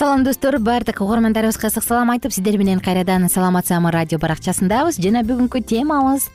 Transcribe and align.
салам 0.00 0.24
достор. 0.24 0.58
Баардык 0.58 1.02
угармандарыбызга 1.02 1.68
ысык 1.68 1.84
салам 1.84 2.08
айтып 2.08 2.32
сиздер 2.32 2.56
менен 2.56 2.80
кайрадан 2.80 3.28
саламат 3.28 3.66
саамы 3.66 3.90
радио 3.92 4.16
баракчасындабыз. 4.16 4.96
Жана 4.96 5.20
бүгүнкү 5.28 5.60
темабыз 5.60 6.30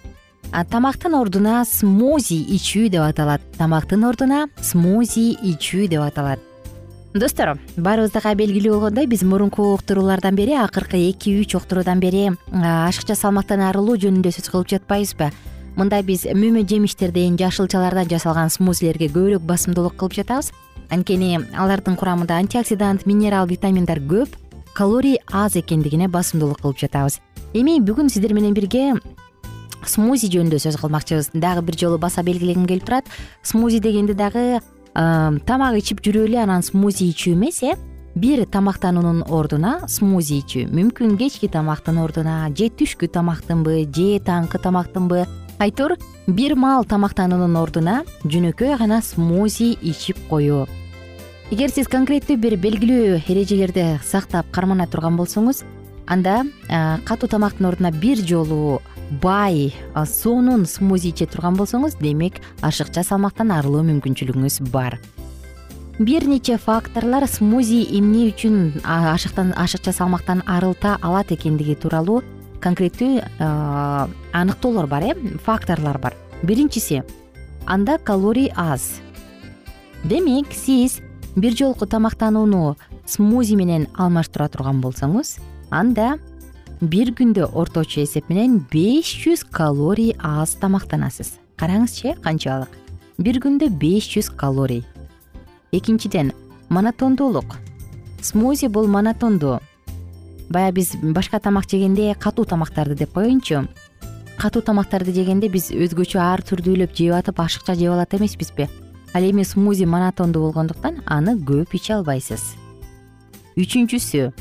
тамактын 0.70 1.16
ордуна 1.18 1.64
смузи 1.66 2.38
ичүү 2.46 2.92
деп 2.94 3.02
аталат. 3.02 3.42
Тамактын 3.58 4.06
ордуна 4.06 4.44
смузи 4.62 5.32
ичүү 5.42 5.88
деп 5.90 6.04
аталат. 6.06 6.44
Достор 7.16 7.56
баарыбыздага 7.76 8.36
белгилүү 8.38 8.76
болгондой 8.76 9.08
биз 9.10 9.24
мурунку 9.26 9.72
уктуруулардан 9.74 10.38
бери 10.38 10.54
акыркы 10.62 11.02
эки 11.10 11.34
үч 11.34 11.56
уктуруудан 11.58 12.00
бери 12.00 12.30
ашыкча 12.54 13.16
салмактан 13.18 13.66
арылуу 13.66 13.98
жөнүндө 13.98 14.30
сөз 14.30 14.52
кылып 14.52 14.76
жатпайбызбы? 14.76 15.32
Мында 15.74 16.04
биз 16.06 16.28
мөмө 16.30 16.68
жемиштерден 16.70 17.42
жашылчалардан 17.42 18.14
жасалган 18.14 18.54
смузилерге 18.54 19.10
көбүрөөк 19.10 19.50
басымдуулук 19.50 19.98
кылып 19.98 20.22
жатабыз 20.22 20.54
анткени 20.90 21.40
алардын 21.54 21.96
курамында 21.96 22.38
антиоксидант 22.44 23.06
минерал 23.06 23.48
витаминдар 23.48 24.00
көп 24.00 24.36
калорий 24.76 25.20
аз 25.32 25.56
экендигине 25.56 26.08
басымдуулук 26.08 26.62
кылып 26.62 26.80
жатабыз. 26.84 27.20
Эми 27.54 27.80
бүгүн 27.80 28.10
сиздер 28.12 28.34
менен 28.36 28.54
бирге 28.54 28.96
смузи 29.86 30.28
жөнүндө 30.34 30.60
сөз 30.60 30.78
кылмакчыбыз. 30.82 31.32
Дагы 31.34 31.64
бир 31.66 31.78
жолу 31.80 31.98
баса 31.98 32.24
белгилегим 32.24 32.68
келип 32.68 32.86
турат. 32.86 33.06
Смузи 33.44 33.80
дегенде 33.80 34.14
дагы 34.14 34.60
тамак 34.94 35.78
ичип 35.80 36.02
жүрүп 36.04 36.30
эле 36.30 36.42
анан 36.44 36.64
смузи 36.64 37.10
ичүү 37.12 37.36
эмес 37.36 37.64
э? 37.64 37.76
Бир 38.16 38.46
тамактануунун 38.48 39.26
ордуна 39.28 39.88
смузи 39.92 40.40
ичүү. 40.40 40.70
Мүмкүн 40.72 41.18
кечки 41.20 41.50
тамактын 41.52 42.00
ордуна 42.00 42.46
же 42.56 42.70
түшкү 42.72 43.10
тамактынбы 43.12 43.82
же 43.92 44.22
таңкы 44.24 44.62
тамактынбы 44.64 45.26
айтор 45.60 45.96
бир 46.28 46.56
маал 46.56 46.84
тамактануунун 46.84 47.56
ордуна 47.56 48.04
жөнөкөй 48.26 48.76
гана 48.78 49.02
смузи 49.02 49.78
ичип 49.82 50.18
коюу. 50.30 50.66
Эгер 51.52 51.72
сиз 51.72 51.88
конкреттүү 51.88 52.38
бир 52.42 52.58
белгилүү 52.60 53.22
эрежелерди 53.22 54.00
сактап 54.04 54.50
кармана 54.52 54.88
турган 54.88 55.16
болсоңуз 55.16 55.64
анда 56.08 56.44
катуу 57.06 57.30
тамактын 57.30 57.70
ордуна 57.70 57.92
бир 57.92 58.20
жолу 58.20 58.82
бай 59.22 59.74
сонун 59.94 60.66
смузи 60.66 61.14
иче 61.14 61.30
турган 61.30 61.56
болсоңуз 61.56 62.00
демек 62.02 62.42
ашыкча 62.62 63.06
салмактан 63.06 63.54
арылуу 63.56 63.86
мүмкүнчүлүгүңүз 63.88 64.62
бар. 64.74 65.00
Бир 66.00 66.26
нече 66.28 66.58
факторлор 66.60 67.24
смузи 67.32 67.86
эмне 67.96 68.28
үчүн 68.34 68.82
ашыкча 68.84 69.94
салмактан 69.94 70.44
арылта 70.46 70.98
алат 71.02 71.32
экендиги 71.32 71.78
тууралуу 71.80 72.24
конкреттүү 72.66 73.22
аныктоолор 74.34 74.88
бар 74.90 75.04
э 75.04 75.14
факторлор 75.46 76.00
бар. 76.00 76.14
Биринчиси 76.44 77.04
анда 77.66 77.98
калорий 77.98 78.52
аз. 78.56 79.02
Демек 80.04 80.54
сиз 80.54 81.02
бир 81.36 81.56
жолку 81.56 81.86
тамактанууну 81.86 82.78
смузи 83.06 83.56
менен 83.56 83.88
алмаштыра 83.94 84.48
турган 84.50 84.82
болсоңуз 84.82 85.38
анда 85.70 86.18
бир 86.82 87.14
күндө 87.14 87.52
орточо 87.54 88.02
эсеп 88.02 88.30
менен 88.30 88.66
беш 88.72 89.14
жүз 89.24 89.46
калорий 89.52 90.16
аз 90.20 90.56
тамактанасыз. 90.62 91.40
Караңызчы 91.58 92.14
э 92.14 92.16
канчалык 92.22 92.70
бир 93.18 93.40
күндө 93.40 93.70
беш 93.70 94.10
жүз 94.16 94.36
калорий. 94.36 94.84
Экинчиден 95.72 96.34
монотондуулук. 96.70 97.58
Смузи 98.22 98.68
бул 98.68 98.88
монотондуу 98.88 99.60
баягы 100.50 100.82
биз 100.82 100.96
башка 101.02 101.40
тамак 101.40 101.70
жегенде 101.70 102.16
катуу 102.20 102.46
тамактарды 102.46 102.96
деп 102.96 103.14
коеюнчу. 103.14 103.68
Катуу 104.38 104.62
тамактарды 104.62 105.14
жегенде 105.16 105.50
биз 105.50 105.72
өзгөчө 105.72 106.20
ар 106.20 106.44
түрдүүлөп 106.44 106.96
жеп 106.96 107.16
атып 107.16 107.40
ашыкча 107.40 107.76
жеп 107.76 107.94
алат 107.94 108.14
эмеспизби? 108.14 108.70
Ал 109.14 109.24
эми 109.24 109.44
смузи 109.44 109.86
монотондуу 109.86 110.50
болгондуктан 110.50 111.02
аны 111.06 111.38
көп 111.40 111.78
иче 111.78 111.96
албайсыз. 111.96 112.44
Үчүнчүсү 113.56 114.34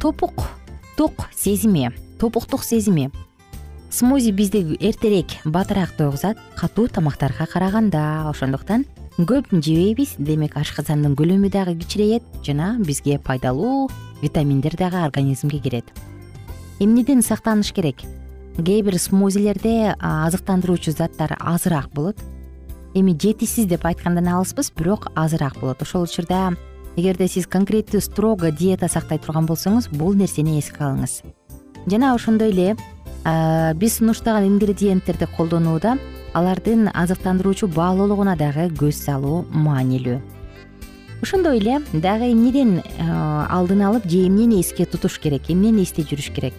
топук 0.00 0.48
тук 0.96 1.28
сезими 1.36 1.92
топуктук 2.18 2.64
сезими. 2.64 3.10
Смузи 3.90 4.32
бизди 4.32 4.76
эртерээк 4.80 5.44
батыраак 5.44 5.92
тойгузат 5.96 6.38
катуу 6.56 6.88
тамактарга 6.88 7.46
караганда. 7.46 8.28
Ошондуктан 8.28 8.84
көп 9.18 9.52
жебейбиз. 9.52 10.16
Демек 10.18 10.56
ашказандын 10.56 11.14
көлөмү 11.16 11.50
дагы 11.50 11.76
кичирейет 11.76 12.22
жана 12.42 12.76
бизге 12.78 13.18
пайдалуу 13.18 13.90
витаминдер 14.22 14.76
дагы 14.76 14.96
организмге 14.96 15.58
кирет. 15.58 15.84
Эмнеден 16.78 17.22
сактаныш 17.22 17.72
керек? 17.72 17.96
Кээ 18.56 18.82
бир 18.82 18.98
смузилерде 18.98 19.94
азыктандыруучу 20.00 20.92
заттар 20.92 21.36
азыраак 21.40 21.90
болот. 21.92 22.16
Эми 22.94 23.12
жетишсиз 23.12 23.66
деп 23.66 23.84
айткандан 23.84 24.28
алыспыз 24.28 24.72
бирок 24.72 25.08
азыраак 25.14 25.58
болот. 25.60 25.82
Ошол 25.82 26.02
учурда 26.02 26.54
эгерде 26.96 27.28
сиз 27.28 27.46
конкреттүү 27.46 28.00
строго 28.00 28.50
диета 28.50 28.88
сактай 28.88 29.18
турган 29.18 29.46
болсоңуз 29.46 29.90
бул 29.92 30.14
нерсени 30.14 30.58
эске 30.58 30.84
алыңыз. 30.84 31.20
Жана 31.86 32.14
ошондой 32.14 32.50
эле 32.50 32.76
биз 33.76 33.98
сунуштаган 33.98 34.48
ингредиенттерди 34.48 35.28
колдонууда 35.36 35.98
алардын 36.32 36.88
азыктандыруучу 36.94 37.68
баалуулугуна 37.68 38.36
дагы 38.36 38.70
көз 38.72 39.04
салуу 39.04 39.44
маанилүү 39.50 40.35
ошондой 41.22 41.58
эле 41.58 41.80
дагы 41.92 42.32
эмнеден 42.32 42.82
алдын 42.98 43.82
алып 43.82 44.06
же 44.06 44.26
эмнени 44.26 44.60
эске 44.60 44.86
тутуш 44.86 45.18
керек 45.18 45.48
эмнени 45.48 45.82
эстей 45.82 46.04
жүрүш 46.04 46.32
керек? 46.34 46.54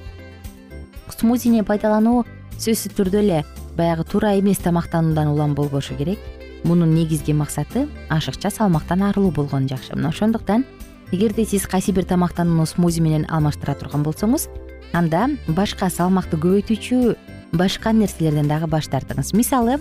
Смузини 1.17 1.63
пайдалануу 1.65 2.25
сөзсүз 2.57 2.93
түрдө 2.97 3.21
эле 3.23 3.43
баягы 3.77 4.03
туура 4.03 4.35
эмес 4.39 4.57
тамактануудан 4.61 5.27
улам 5.33 5.55
болбошу 5.55 5.95
керек. 5.97 6.19
Мунун 6.63 6.93
негизги 6.93 7.33
максаты 7.33 7.87
ашыкча 8.09 8.49
салмактан 8.49 9.03
арылуу 9.03 9.31
болгону 9.31 9.67
жакшы. 9.67 9.95
Мына 9.95 10.09
ошондуктан 10.09 10.65
эгерде 11.11 11.45
сиз 11.45 11.67
кайсы 11.67 11.91
бир 11.91 12.05
тамактанууну 12.05 12.65
смузи 12.65 13.01
менен 13.01 13.25
алмаштыра 13.29 13.75
турган 13.75 14.03
болсоңуз 14.03 14.49
анда 14.93 15.27
башка 15.47 15.89
салмакты 15.89 16.37
көбөйтүүчү 16.37 17.15
башка 17.53 17.93
нерселерден 17.93 18.47
дагы 18.47 18.67
баш 18.67 18.89
тартыңыз. 18.89 19.33
Мисалы 19.37 19.77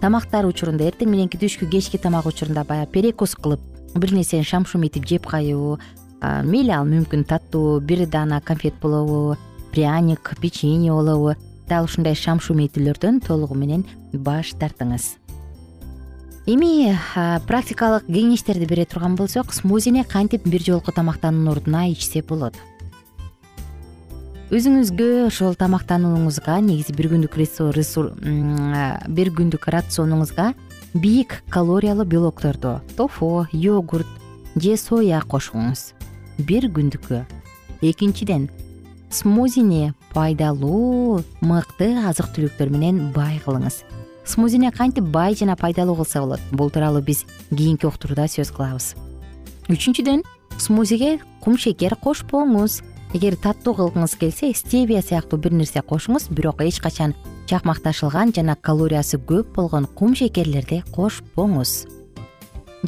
тамактар 0.00 0.46
учурунда 0.46 0.86
эртең 0.88 1.10
мененки 1.10 1.38
түшкү 1.38 1.68
кечки 1.70 1.98
тамак 1.98 2.26
учурунда 2.26 2.64
баягы 2.64 2.90
перекус 2.92 3.34
кылып 3.34 3.60
бир 3.94 4.12
нерсени 4.12 4.44
шам 4.44 4.66
шум 4.66 4.82
этип 4.86 5.06
жеп 5.06 5.26
кайуу 5.26 5.78
мейли 6.22 6.70
ал 6.70 6.86
мүмкүн 6.86 7.24
таттуу 7.26 7.80
бир 7.80 8.06
даана 8.06 8.40
конфет 8.40 8.74
болобу 8.80 9.36
пряник 9.72 10.34
печенье 10.40 10.92
болобу. 10.92 11.34
Дал 11.68 11.84
ушундай 11.84 12.14
шам 12.14 12.40
шум 12.40 12.58
этүүлөрдөн 12.58 13.20
толугу 13.24 13.54
менен 13.54 13.86
баш 14.12 14.52
тартыңыз. 14.60 15.16
Эми 16.46 16.98
практикалык 17.46 18.08
кеңештерди 18.10 18.66
бере 18.66 18.84
турган 18.84 19.14
болсок 19.16 19.54
смузини 19.54 20.02
кантип 20.02 20.46
бир 20.46 20.60
жолку 20.60 20.92
тамактануунун 20.92 21.52
ордуна 21.54 21.86
ичсе 21.88 22.22
болот? 22.22 22.58
Өзүңүзгө 24.52 25.28
ошол 25.28 25.54
тамактанууңузга 25.56 26.58
негизи 26.60 26.92
бир 26.92 27.08
күндүк 27.14 27.38
бир 29.08 29.30
күндүк 29.38 29.70
рационуңузга 29.72 30.52
бийик 30.94 31.42
калориялуу 31.48 32.04
белокторду 32.04 32.80
тофу 32.96 33.46
йогурт 33.52 34.06
же 34.56 34.76
соя 34.76 35.22
кошуңуз 35.24 35.92
бир 36.38 36.68
күндүккө. 36.68 37.24
Экинчиден 37.80 38.50
смузини 39.10 39.92
пайдалуу 40.12 41.22
мыкты 41.40 41.94
азык 41.96 42.32
түлүктөр 42.36 42.70
менен 42.70 43.12
бай 43.12 43.40
кылыңыз. 43.44 43.82
Смузини 44.24 44.70
кантип 44.70 45.04
бай 45.04 45.34
жана 45.34 45.56
пайдалуу 45.56 45.96
кылса 45.96 46.20
болот? 46.20 46.40
Бул 46.52 46.70
тууралуу 46.70 47.02
биз 47.02 47.24
кийинки 47.50 47.86
уктурууда 47.86 48.28
сөз 48.28 48.52
кылабыз. 48.52 48.94
Үчүнчүдөн 49.72 50.22
смузиге 50.58 51.20
кумшекер 51.40 51.96
кошпоңуз. 51.96 52.82
Эгер 53.12 53.36
таттуу 53.36 53.74
кылгыңыз 53.76 54.16
келсе 54.20 54.52
стевия 54.56 55.02
сыяктуу 55.02 55.38
бир 55.40 55.52
нерсе 55.52 55.80
кошуңуз 55.80 56.30
бирок 56.30 56.62
эч 56.64 56.80
качан 56.80 57.12
чакмакташылган 57.52 58.32
жана 58.32 58.54
калориясы 58.56 59.18
көп 59.20 59.50
болгон 59.58 59.84
кум 59.84 60.14
шекерлерди 60.16 60.80
кошпоңуз. 60.94 61.84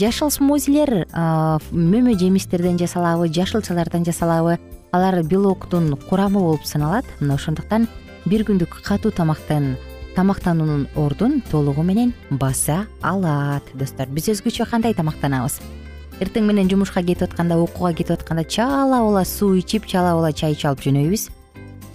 Жашыл 0.01 0.31
смузилер 0.33 1.05
мөмө 1.13 2.15
жемиштерден 2.19 2.79
жасалабы 2.81 3.29
жашылчалардан 3.29 4.07
жасалабы 4.09 4.57
алар 4.91 5.21
белоктун 5.23 5.99
курамы 6.09 6.41
болуп 6.41 6.65
саналат. 6.65 7.05
Мына 7.21 7.37
ошондуктан 7.37 7.89
бир 8.25 8.47
күндүк 8.49 8.81
катуу 8.87 9.13
тамактын 9.13 9.77
тамактануунун 10.17 10.89
ордун 10.97 11.43
толугу 11.51 11.83
менен 11.83 12.15
баса 12.31 12.87
алат. 13.03 13.69
Достор 13.75 14.09
биз 14.09 14.33
өзгөчө 14.33 14.71
кандай 14.71 14.95
тамактанабыз? 14.97 15.61
Эртең 16.25 16.49
менен 16.49 16.71
жумушка 16.71 17.03
кетип 17.03 17.29
атканда 17.29 17.61
окууга 17.61 17.93
кетип 17.93 18.17
атканда 18.17 18.45
чала 18.45 19.05
була 19.05 19.25
суу 19.25 19.59
ичип 19.59 19.87
чала 19.87 20.15
була 20.15 20.33
чай 20.33 20.55
ичип 20.55 20.73
алып 20.73 20.87
жөнөйбүз 20.89 21.29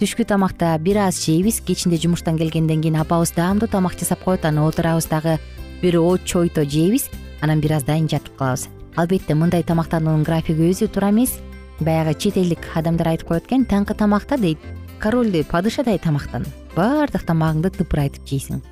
түшкү 0.00 0.24
тамакта 0.24 0.72
бир 0.80 0.96
аз 1.04 1.18
жейбиз 1.20 1.58
кечинде 1.60 1.98
жумуштан 2.00 2.38
келгенден 2.40 2.80
кийин 2.80 2.94
апабыз 2.96 3.34
даамдуу 3.36 3.68
тамак 3.68 3.98
жасап 4.00 4.22
коет 4.24 4.46
анан 4.48 4.64
отурабыз 4.64 5.04
дагы. 5.04 5.36
Бир 5.82 6.00
чойто 6.24 6.64
жейбиз 6.64 7.10
анан 7.42 7.60
бир 7.60 7.74
аздан 7.76 8.08
кийин 8.08 8.08
жатып 8.08 8.36
калабыз. 8.38 8.68
Албетте 8.96 9.34
мындай 9.34 9.62
тамактануунун 9.62 10.22
графиги 10.22 10.70
өзү 10.70 10.88
туура 10.88 11.10
эмес. 11.10 11.36
Баягы 11.80 12.14
чет 12.14 12.38
элдик 12.38 12.64
адамдар 12.74 13.08
айтып 13.08 13.28
коет 13.28 13.44
экен 13.44 13.66
таңкы 13.66 13.94
тамакта 13.94 14.38
дейт. 14.38 14.58
Корольдой 14.98 15.44
падышадай 15.44 15.98
тамактан. 15.98 16.46
Баардык 16.74 17.26
тамагыңды 17.28 17.68
тыпырайтып 17.68 18.24
жейсиң. 18.24 18.62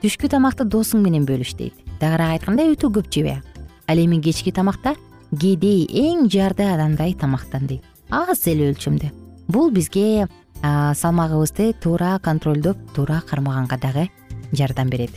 Түшкү 0.00 0.30
тамакты 0.32 0.64
досуң 0.64 1.02
менен 1.04 1.26
бөлүш 1.28 1.58
дейт. 1.58 1.74
Тагыраак 2.00 2.40
айтканда 2.40 2.64
өтө 2.72 2.88
көп 2.88 3.12
жебе. 3.12 3.42
Ал 3.86 3.98
эми 4.00 4.16
кечки 4.22 4.50
тамакта 4.50 4.96
кедей 5.30 5.84
эң 5.92 6.24
жарды 6.32 6.64
адамдай 6.64 7.12
тамактан 7.12 7.66
дейт. 7.66 7.84
Аз 8.08 8.46
эле 8.46 8.72
өлчөмдө 8.72 9.12
бул 9.48 9.70
бизге 9.70 10.28
салмагыбызды 10.64 11.72
туура 11.82 12.18
контролдоп 12.18 12.76
туура 12.94 13.22
кармаганга 13.28 13.76
дагы 13.76 14.08
жардам 14.52 14.88
берет. 14.88 15.12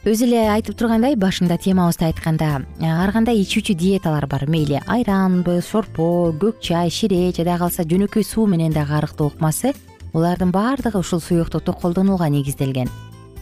Өзү 0.00 0.24
эле 0.24 0.46
айтып 0.48 0.78
тургандай 0.80 1.12
башында 1.12 1.58
темабызды 1.60 2.06
айтканда 2.06 2.62
ар 2.88 3.12
кандай 3.12 3.42
ичүүчү 3.42 3.74
диеталар 3.76 4.24
бар. 4.26 4.46
Мейли 4.48 4.80
айранбы 4.86 5.58
шорпо 5.60 6.32
көк 6.32 6.62
чай 6.64 6.88
шире 6.88 7.28
жада 7.36 7.58
калса 7.60 7.84
жөнөкөй 7.84 8.24
суу 8.24 8.46
менен 8.46 8.72
дагы 8.72 8.96
арыктоо 8.96 9.28
ыкмасы 9.28 9.74
булардын 10.14 10.54
баардыгы 10.56 10.98
ушул 10.98 11.20
суюктукту 11.20 11.74
колдонууга 11.74 12.30
негизделген. 12.32 12.88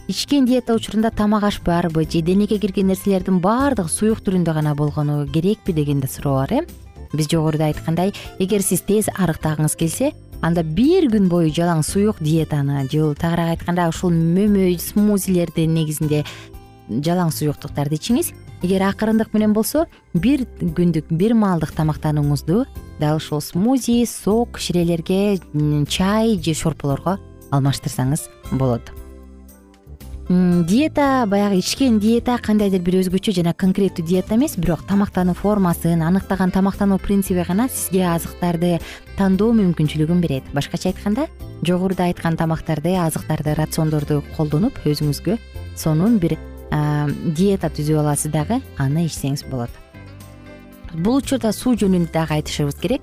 Ичкен 0.09 0.45
диета 0.45 0.73
учурунда 0.73 1.11
тамак 1.11 1.43
аш 1.43 1.61
барбы 1.61 2.03
же 2.03 2.21
денеге 2.21 2.57
кирген 2.57 2.87
нерселердин 2.87 3.39
баардыгы 3.39 3.87
суюк 3.87 4.19
түрүндө 4.19 4.53
гана 4.53 4.75
болгону 4.75 5.27
керекпи 5.31 5.71
деген 5.71 6.01
да 6.01 6.07
суроо 6.07 6.41
бар 6.41 6.53
э? 6.53 6.67
Биз 7.13 7.29
жогоруда 7.29 7.67
айткандай 7.67 8.13
эгер 8.39 8.61
сиз 8.61 8.81
тез 8.81 9.07
арыктагыңыз 9.15 9.77
келсе 9.77 10.11
анда 10.41 10.63
бир 10.63 11.09
күн 11.11 11.27
бою 11.31 11.51
жалаң 11.53 11.83
суюк 11.83 12.21
диетаны 12.23 12.85
же 12.91 13.13
тагыраак 13.19 13.57
айтканда 13.57 13.89
ушул 13.89 14.11
мөмө 14.11 14.71
смузилерди 14.79 15.67
негизинде 15.67 16.23
жалаң 16.89 17.31
суюктуктарды 17.31 17.99
ичиңиз. 17.99 18.31
Эгер 18.61 18.83
акырындык 18.89 19.33
менен 19.33 19.53
болсо 19.55 19.85
бир 20.13 20.43
күндүк 20.59 21.11
бир 21.15 21.33
маалдык 21.33 21.71
тамактанууңузду 21.77 22.65
дал 22.99 23.19
ушул 23.21 23.41
смузи 23.41 24.03
сок 24.05 24.59
ширелерге 24.59 25.39
чай 25.87 26.35
же 26.43 26.53
шорполорго 26.53 27.19
алмаштырсаңыз 27.51 28.27
болот 28.51 28.91
диета 30.29 31.25
баягы 31.25 31.57
ичкен 31.57 31.97
диета 31.97 32.35
кандайдыр 32.37 32.83
бир 32.85 32.99
өзгөчө 32.99 33.33
жана 33.33 33.55
конкреттүү 33.57 34.03
диета 34.05 34.35
эмес 34.35 34.53
бирок 34.61 34.83
тамактануу 34.85 35.33
формасын 35.33 36.03
аныктаган 36.05 36.51
тамактануу 36.53 36.99
принциби 37.01 37.41
гана 37.47 37.65
сизге 37.67 38.03
азыктарды 38.05 38.77
тандоо 39.17 39.55
мүмкүнчүлүгүн 39.57 40.21
берет. 40.21 40.43
Башкача 40.53 40.91
айтканда 40.91 41.25
жогоруда 41.65 42.05
айткан 42.05 42.37
тамактарды 42.37 42.93
азыктарды 42.93 43.55
рациондорду 43.57 44.21
колдонуп 44.37 44.77
өзүңүзгө 44.85 45.39
сонун 45.75 46.19
бир 46.21 46.37
диета 47.33 47.73
түзүп 47.73 47.97
аласыз 47.97 48.29
дагы 48.29 48.61
аны 48.77 49.07
ичсеңиз 49.09 49.47
болот. 49.49 49.73
Бул 50.93 51.23
учурда 51.23 51.49
суу 51.49 51.73
жөнүндө 51.73 52.13
дагы 52.13 52.37
айтышыбыз 52.37 52.77
керек. 52.77 53.01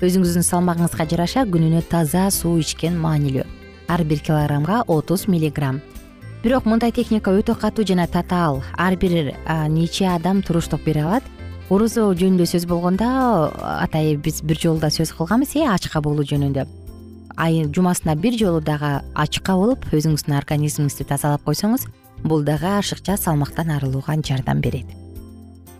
Өзүңүздүн 0.00 0.48
салмагыңызга 0.48 1.04
жараша 1.04 1.44
күнүнө 1.44 1.84
таза 1.84 2.30
суу 2.32 2.64
ичкен 2.64 2.96
маанилүү. 2.96 3.44
Ар 3.92 4.04
бир 4.08 4.24
килограммга 4.24 4.84
отуз 4.88 5.28
миллиграмм 5.28 5.82
бирок 6.42 6.66
мындай 6.66 6.90
техника 6.92 7.30
өтө 7.30 7.54
катуу 7.58 7.84
жана 7.86 8.06
татаал. 8.10 8.62
Ар 8.76 8.96
бир 8.96 9.34
нече 9.68 10.08
адам 10.10 10.42
туруштук 10.42 10.82
бере 10.84 11.04
алат. 11.04 11.22
Орозо 11.70 12.10
жөнүндө 12.12 12.46
сөз 12.50 12.66
болгондо 12.66 13.06
атайын 13.54 14.20
биз 14.20 14.42
бир 14.42 14.58
жолу 14.58 14.80
да 14.80 14.90
сөз 14.90 15.14
кылганбыз 15.16 15.54
э 15.56 15.66
ачка 15.70 16.02
болуу 16.02 16.24
жөнүндө. 16.24 16.66
Ай 17.36 17.64
жумасына 17.64 18.16
бир 18.16 18.34
жолу 18.38 18.60
дагы 18.60 19.02
ачка 19.14 19.54
болуп 19.56 19.86
өзүңүздүн 19.92 20.36
организмиңизди 20.36 21.04
тазалап 21.04 21.44
койсоңуз 21.46 21.86
бул 22.24 22.42
дагы 22.42 22.66
ашыкча 22.78 23.16
салмактан 23.16 23.70
арылууга 23.70 24.16
жардам 24.22 24.60
берет. 24.60 24.86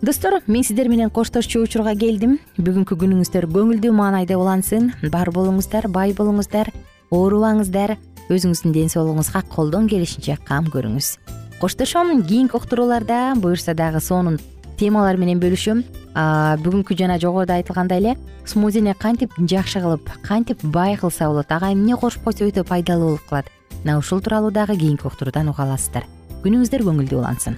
Достор 0.01 0.41
мен 0.47 0.63
сиздер 0.63 0.89
менен 0.89 1.09
коштошчу 1.09 1.61
учурга 1.63 1.95
келдим. 1.95 2.39
Бүгүнкү 2.57 2.97
күнүңүздөр 2.99 3.47
көңүлдүү 3.47 3.91
маанайда 3.91 4.35
улансын. 4.35 4.91
Бар 5.11 5.29
болуңуздар 5.31 5.87
бай 5.87 6.11
болуңуздар 6.11 6.71
оорубаңыздар 7.11 7.97
өзүңүздүн 8.29 8.71
ден 8.75 8.91
соолугуңузга 8.91 9.43
колдон 9.49 9.89
келишинче 9.91 10.37
кам 10.47 10.69
көрүңүз. 10.71 11.17
Коштошом 11.59 12.23
кийинки 12.23 12.55
уктурууларда 12.55 13.33
буюрса 13.35 13.73
дагы 13.73 13.99
сонун 13.99 14.39
темалар 14.77 15.17
менен 15.17 15.39
бөлүшөм. 15.39 15.83
Бүгүнкү 16.13 16.95
жана 16.97 17.19
жогоруда 17.19 17.57
айтылгандай 17.57 17.99
эле 17.99 18.15
смузини 18.45 18.93
кантип 18.99 19.33
жакшы 19.39 19.81
кылып 19.81 20.09
кантип 20.23 20.63
бай 20.63 20.97
кылса 20.97 21.27
болот 21.27 21.51
ага 21.51 21.71
эмне 21.73 21.97
кошуп 21.97 22.23
койсо 22.23 22.45
өтө 22.45 22.63
пайдалуу 22.67 23.15
болуп 23.15 23.29
калат 23.29 23.49
мына 23.83 23.97
ушул 23.97 24.21
тууралуу 24.21 24.51
дагы 24.51 24.77
кийинки 24.77 25.07
уктуруудан 25.07 25.49
уга 25.49 25.63
аласыздар. 25.65 26.05
Күнүңүздөр 26.43 26.85
көңүлдүү 26.85 27.17
улансын 27.17 27.57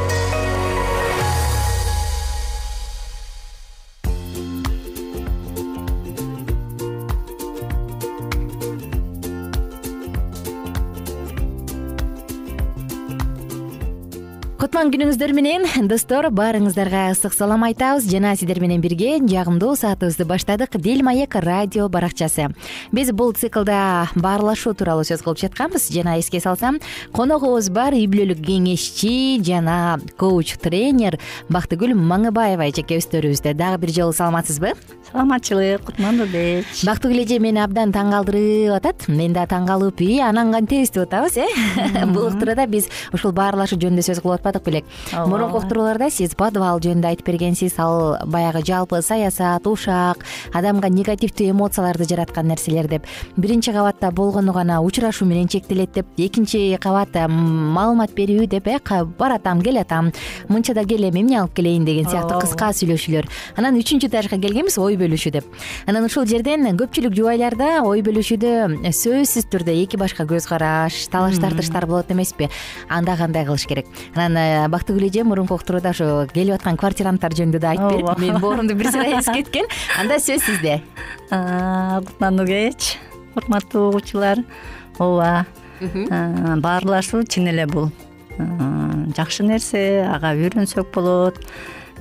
күнүңүздөр 14.89 15.31
менен 15.37 15.65
достор 15.85 16.25
баарыңыздарга 16.33 17.11
ысык 17.13 17.35
салам 17.35 17.61
айтабыз. 17.67 18.07
Жана 18.09 18.31
сиздер 18.33 18.57
менен 18.63 18.81
бирге 18.81 19.19
жагымдуу 19.19 19.75
саатыбызды 19.77 20.25
баштадык. 20.25 20.73
Дил 20.81 21.03
маек 21.05 21.35
радио 21.35 21.85
баракчасы. 21.87 22.47
Биз 22.91 23.11
бул 23.11 23.33
циклда 23.37 24.09
баарлашуу 24.15 24.73
тууралуу 24.73 25.05
сөз 25.05 25.21
кылып 25.21 25.37
жатканбыз. 25.43 25.85
Жана 25.93 26.17
эске 26.17 26.41
салсам 26.41 26.79
коногубуз 27.13 27.69
бар 27.69 27.93
үй 27.93 28.07
бүлөлүк 28.09 28.41
кеңешчи 28.41 29.43
жана 29.45 29.99
коуч 30.17 30.55
тренер 30.57 31.19
бактыгүл 31.53 31.93
маңыбаева 31.93 32.71
эжеке 32.71 32.97
өстөрүбүздө. 32.97 33.53
Дагы 33.53 33.83
бир 33.85 33.93
жолу 33.99 34.17
саламатсызбы? 34.17 34.73
Саламатчылык 35.11 35.85
кутман 35.91 36.23
нурбек 36.23 36.65
бактыгүл 36.87 37.21
эже 37.21 37.37
мени 37.43 37.61
абдан 37.61 37.93
таң 37.93 38.15
калтырып 38.15 38.73
атат. 38.79 39.05
Мен 39.11 39.37
да 39.37 39.45
таң 39.45 39.69
калып 39.69 40.01
и 40.01 40.17
анан 40.23 40.53
кантебиз 40.55 40.89
деп 40.95 41.05
атабыз 41.05 41.37
э 41.37 41.47
бул 42.07 42.31
уктурада 42.31 42.65
биз 42.65 42.87
ушул 43.13 43.35
баарлашуу 43.35 43.77
жөнүндө 43.77 44.07
сөз 44.07 44.23
кылып 44.23 44.39
атпадык 44.39 44.70
белек 44.71 44.85
мурунку 45.27 45.59
уктурууларда 45.59 46.09
сиз 46.09 46.35
подвал 46.37 46.79
жөнүндө 46.81 47.11
айтып 47.11 47.27
бергенсиз. 47.27 47.77
Ал 47.81 48.17
баягы 48.25 48.63
жалпы 48.65 49.01
саясат 49.03 49.67
ушак 49.67 50.25
адамга 50.53 50.89
негативдүү 50.89 51.51
эмоцияларды 51.51 52.07
жараткан 52.09 52.47
нерселер 52.47 52.87
деп. 52.87 53.07
Биринчи 53.37 53.71
кабатта 53.71 54.11
болгону 54.11 54.53
гана 54.53 54.81
учурашуу 54.81 55.27
менен 55.27 55.47
чектелет 55.47 55.93
деп. 55.93 56.07
Экинчи 56.17 56.77
кабат 56.81 57.15
маалымат 57.27 58.15
берүү 58.15 58.47
деп 58.47 58.67
э 58.67 58.79
баратам 59.17 59.61
келатам 59.61 60.11
мынчада 60.49 60.85
келем 60.85 61.15
эмне 61.15 61.39
алып 61.39 61.53
келейин 61.53 61.85
деген 61.85 62.05
сыяктуу 62.05 62.39
кыска 62.41 62.71
сүйлөшүүлөр. 62.71 63.27
Анан 63.57 63.75
үчүнчү 63.79 64.07
этажга 64.07 64.39
келгенбиз 64.39 64.77
ой 64.77 64.97
бөлүшүү 64.97 65.31
деп. 65.31 65.45
Анан 65.87 66.05
ушул 66.05 66.25
жерден 66.25 66.65
көпчүлүк 66.77 67.15
жубайларда 67.17 67.81
ой 67.83 68.01
бөлүшүүдө 68.05 68.91
сөзсүз 68.91 69.49
түрдө 69.51 69.75
эки 69.83 69.99
башка 69.99 70.25
көз 70.29 70.47
караш 70.49 71.07
талаш 71.11 71.39
тартыштар 71.41 71.85
болот 71.85 72.11
эмеспи? 72.11 72.49
Анда 72.89 73.17
кандай 73.17 73.45
кылыш 73.45 73.65
керек? 73.67 73.87
Анан 74.15 74.37
э, 74.37 74.60
бактыгүл 74.69 75.07
эже 75.07 75.23
мурунку 75.23 75.55
уктурууда 75.55 75.89
ошо 75.89 76.27
келип 76.33 76.55
аткан 76.55 76.77
квартиранттар 76.77 77.33
жөнүндө 77.37 77.59
да 77.59 77.71
айтып 77.71 77.91
берип 77.95 78.19
менин 78.19 78.41
боорумду 78.41 78.75
бир 78.75 78.91
сыйра 78.91 79.19
эзип 79.19 79.39
кеткен. 79.39 79.65
Анда 79.99 80.19
сөз 80.19 80.45
сизде. 80.45 80.81
Кутман 81.29 82.35
нурбеч 82.35 82.97
урматтуу 83.35 83.89
угуучулар 83.89 84.43
ооба. 84.99 85.45
Баарлашуу 86.61 87.23
чын 87.23 87.47
эле 87.53 87.65
бул. 87.65 87.91
Жакшы 89.17 89.43
нерсе 89.43 90.05
ага 90.05 90.35
үйрөнсөк 90.35 90.91
болот. 90.93 91.39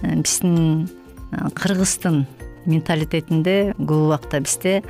Биздин 0.03 0.89
кыргыздын 1.31 2.25
менталитетинде 2.67 3.75
көп 3.79 4.07
убакта 4.07 4.41
бизде 4.41 4.83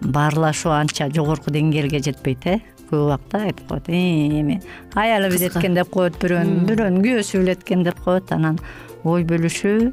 баарлашуу 0.00 0.72
анча 0.72 1.08
жогорку 1.10 1.50
деңгээлге 1.50 2.02
жетпейт 2.04 2.46
э 2.46 2.60
көп 2.90 3.04
убакта 3.06 3.44
айтып 3.46 3.68
коет 3.68 3.88
«Э, 3.88 4.40
эми 4.40 4.60
аялы 4.94 5.28
Кыска. 5.30 5.38
билеткен 5.38 5.74
деп 5.74 5.90
коет 5.90 6.18
бирөөнү 6.22 6.66
бирөөнүн 6.68 7.02
күйөөсү 7.04 7.42
билеткен 7.42 7.84
деп 7.84 8.00
коет 8.04 8.32
анан 8.32 8.58
ой 9.04 9.24
бөлүшүү 9.24 9.92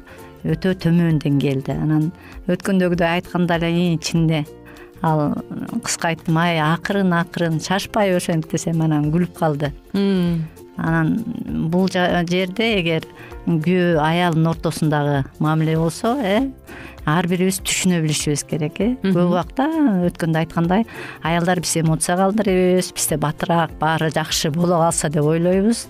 өтө 0.52 0.74
төмөн 0.84 1.18
деңгээлде 1.22 1.74
анан 1.74 2.12
өткөндөгүдөй 2.48 3.08
айтканда 3.20 3.56
эле 3.60 3.70
«И, 3.70 3.98
чынында 3.98 4.44
ал 5.02 5.34
кыска 5.84 6.12
айттым 6.14 6.38
ай 6.40 6.58
акырын 6.62 7.12
акырын 7.12 7.60
шашпай 7.60 8.14
ошентип 8.16 8.52
десем 8.56 8.80
анан 8.82 9.10
күлүп 9.12 9.34
калды 9.38 9.72
анан 10.76 11.16
бул 11.72 11.88
жерде 11.88 12.72
эгер 12.80 13.06
күйөө 13.46 13.96
аялдын 14.02 14.50
ортосундагы 14.52 15.24
мамиле 15.38 15.76
болсо 15.78 16.16
э 16.20 16.50
ар 17.06 17.28
бирибиз 17.30 17.60
түшүнө 17.62 18.00
билишибиз 18.02 18.42
керек 18.50 18.80
э. 18.82 18.88
Көп 19.04 19.20
убакта 19.28 19.68
өткөндө 20.08 20.42
айткандай 20.42 20.86
аялдар 21.22 21.60
биз 21.62 21.76
эмоцияга 21.78 22.26
алдырбайбыз 22.26 22.90
бизде 22.96 23.18
батыраак 23.22 23.76
баары 23.78 24.10
жакшы 24.10 24.50
боло 24.50 24.80
калса 24.82 25.08
деп 25.08 25.22
ойлойбуз. 25.22 25.86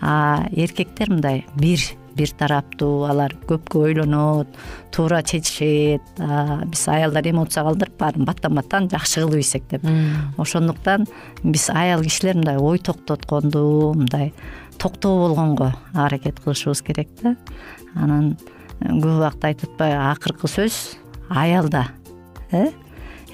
А 0.00 0.44
эркектер 0.52 1.10
мындай 1.10 1.46
бир 1.56 1.80
бир 2.18 2.32
тараптуу 2.38 3.06
алар 3.08 3.34
көпкө 3.48 3.84
ойлонот 3.88 4.58
туура 4.94 5.22
чечишет 5.22 6.02
биз 6.18 6.84
аялдар 6.90 7.26
эмоцияга 7.30 7.72
алдырып 7.72 7.98
баарын 8.00 8.26
баттан 8.28 8.58
баттан 8.58 8.88
жакшы 8.90 9.22
кылып 9.22 9.40
ийсек 9.40 9.68
деп. 9.70 9.86
Ошондуктан 10.36 11.06
биз 11.42 11.68
аял 11.70 12.02
кишилер 12.02 12.40
мындай 12.40 12.58
ой 12.58 12.78
токтотконду 12.78 13.94
мындай 13.96 14.32
токтоо 14.78 15.28
болгонго 15.28 15.74
аракет 15.94 16.40
кылышыбыз 16.40 16.82
керек 16.82 17.08
да. 17.22 17.36
Анан 17.94 18.36
көп 18.80 19.16
убакта 19.16 19.52
айтып 19.52 19.72
атпайбы 19.72 20.02
акыркы 20.12 20.50
сөз 20.50 20.98
аялда 21.28 21.88
э? 22.50 22.70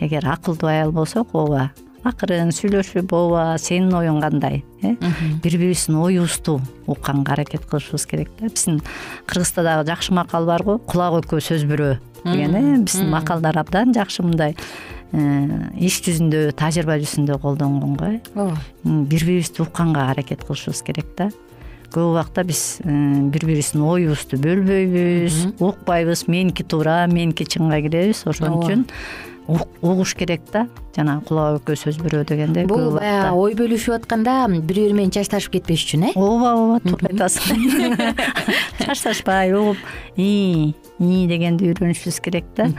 Эгер 0.00 0.26
акылдуу 0.28 0.68
аял 0.68 0.92
болсок 0.92 1.34
ооба 1.34 1.70
акырын 2.04 2.52
сүйлөшүп 2.54 3.12
ооба 3.16 3.44
сенин 3.60 3.94
оюң 3.96 4.20
кандай 4.22 4.62
э? 4.82 4.94
Бири 5.42 5.56
бирибиздин 5.56 5.96
оюбузду 6.02 6.58
укканга 6.86 7.32
аракет 7.32 7.64
кылышыбыз 7.64 8.06
керек 8.06 8.30
да. 8.38 8.50
Биздин 8.50 8.82
кыргызда 9.26 9.64
дагы 9.64 9.86
жакшы 9.88 10.14
макал 10.14 10.46
бар 10.46 10.62
го 10.62 10.78
кулак 10.78 11.22
өккө 11.22 11.40
сөз 11.40 11.64
бирөө 11.70 11.96
деген 12.24 12.56
э? 12.60 12.64
Биздин 12.84 13.10
макалдар 13.12 13.56
абдан 13.58 13.94
жакшы 13.96 14.22
мындай 14.22 14.56
э, 15.12 15.70
иш 15.80 16.02
жүзүндө 16.04 16.52
тажрыйба 16.60 17.00
жүзүндө 17.00 17.40
колдонгон 17.40 17.96
го 17.96 18.12
э? 18.12 18.20
Ооба 18.34 18.60
бири 18.84 19.24
бирибизди 19.24 19.64
укканга 19.64 20.10
аракет 20.12 20.44
кылышыбыз 20.44 20.84
керек 20.84 21.16
да. 21.16 21.30
Көп 21.94 22.10
убакта 22.10 22.42
биз 22.44 22.80
бири 22.84 23.46
бирибиздин 23.46 23.84
оюбузду 23.86 24.36
бөлбөйбүз 24.42 25.60
укпайбыз. 25.62 26.26
Меники 26.28 26.64
туура 26.66 27.04
меники 27.06 27.46
чынга 27.46 27.78
киребиз. 27.80 28.24
Ошон 28.26 28.58
үчүн 28.58 28.84
угуш 29.46 30.14
керек 30.14 30.42
да. 30.52 30.66
Жанагы 30.96 31.26
кулак 31.28 31.58
өккө 31.58 31.76
сөз 31.76 31.98
бирөө 32.00 32.24
дегендей 32.28 32.68
бул 32.70 32.94
баягы 32.96 33.34
ой 33.34 33.56
бөлүшүп 33.58 33.96
атканда 33.98 34.36
бири 34.48 34.62
бири 34.86 34.94
менен 34.94 35.10
чачташып 35.14 35.56
кетпеш 35.58 35.84
үчүн 35.84 36.06
э? 36.08 36.12
Ооба 36.14 36.54
ооба 36.54 36.78
туура 36.86 37.10
айтасың 37.10 37.98
чачташпай 38.84 39.52
угуп 39.58 39.82
ии 40.16 40.72
ии 41.00 41.26
дегенди 41.28 41.68
үйрөнүшүбүз 41.72 42.20
керек 42.24 42.48
да. 42.56 42.70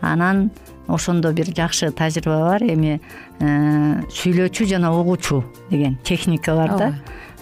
Анан 0.00 0.50
ошондо 0.88 1.32
бир 1.32 1.54
жакшы 1.54 1.92
тажрыйба 1.94 2.40
бар. 2.50 2.66
Эми 2.66 2.98
э, 3.38 4.02
сүйлөөчү 4.10 4.66
жана 4.66 4.92
угуучу 4.98 5.44
деген 5.70 5.96
техника 6.04 6.56
бар 6.58 6.76
да 6.76 6.94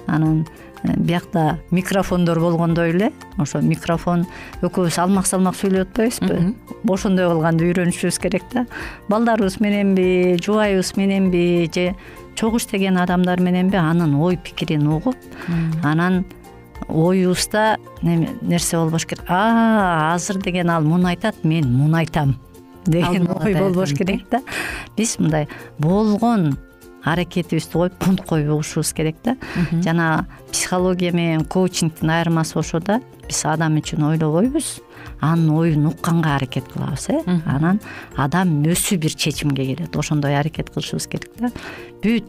анан 0.06 0.44
Э, 0.44 0.67
биякта 0.84 1.58
микрофондор 1.70 2.38
болгондой 2.40 2.90
эле 2.92 3.12
ошо 3.36 3.60
микрофон 3.60 4.26
экөөбүз 4.62 4.94
салмак 4.94 5.26
салмак 5.26 5.56
сүйлөп 5.58 5.88
атпайбызбы? 5.90 6.54
Ошондой 6.88 7.28
кылганды 7.28 7.68
үйрөнүшүбүз 7.68 8.20
керек 8.22 8.44
да. 8.52 8.66
Балдарыбыз 9.08 9.58
мененби 9.60 10.38
жубайыбыз 10.42 10.94
мененби 10.96 11.70
же 11.74 11.94
чогуу 12.38 12.58
иштеген 12.58 12.98
адамдар 12.98 13.40
мененби 13.40 13.76
анын 13.76 14.14
ой 14.14 14.36
пикирин 14.36 14.86
угуп 14.86 15.16
анан 15.82 16.24
оюбузда 16.88 17.76
нерсе 18.02 18.76
болбош 18.76 19.06
керек? 19.06 19.24
А 19.28 20.14
азыр 20.14 20.38
деген 20.38 20.70
ал 20.70 20.82
муну 20.82 21.08
айтат 21.08 21.44
мен 21.44 21.66
муну 21.66 21.96
айтам 21.96 22.36
деген 22.86 23.28
ой 23.42 23.54
болбош 23.54 23.92
керек 23.94 24.28
да. 24.30 24.42
Биз 24.96 25.18
мындай 25.18 25.48
болгон 25.78 26.56
аракетибизди 27.04 27.72
коюп 27.72 27.94
пункт 27.98 28.24
коюп 28.26 28.50
угушубуз 28.52 28.92
керек 28.92 29.16
да. 29.24 29.36
Жана 29.82 30.26
психология 30.52 31.12
менен 31.12 31.44
коучингдин 31.44 32.10
айырмасы 32.10 32.58
ошо 32.58 32.80
да. 32.80 33.00
Биз 33.26 33.44
адам 33.44 33.76
үчүн 33.78 34.04
ойлобойбуз. 34.12 34.80
Анын 35.20 35.50
оюн 35.50 35.86
укканга 35.86 36.36
аракет 36.36 36.68
кылабыз 36.72 37.08
э. 37.10 37.22
Анан 37.46 37.80
адам 38.16 38.62
өзү 38.62 38.96
бир 38.96 39.14
чечимге 39.14 39.66
келет. 39.66 39.96
Ошондой 39.96 40.36
аракет 40.38 40.70
кылышыбыз 40.70 41.08
керек 41.08 41.30
да. 41.38 41.52
Бүт 42.02 42.24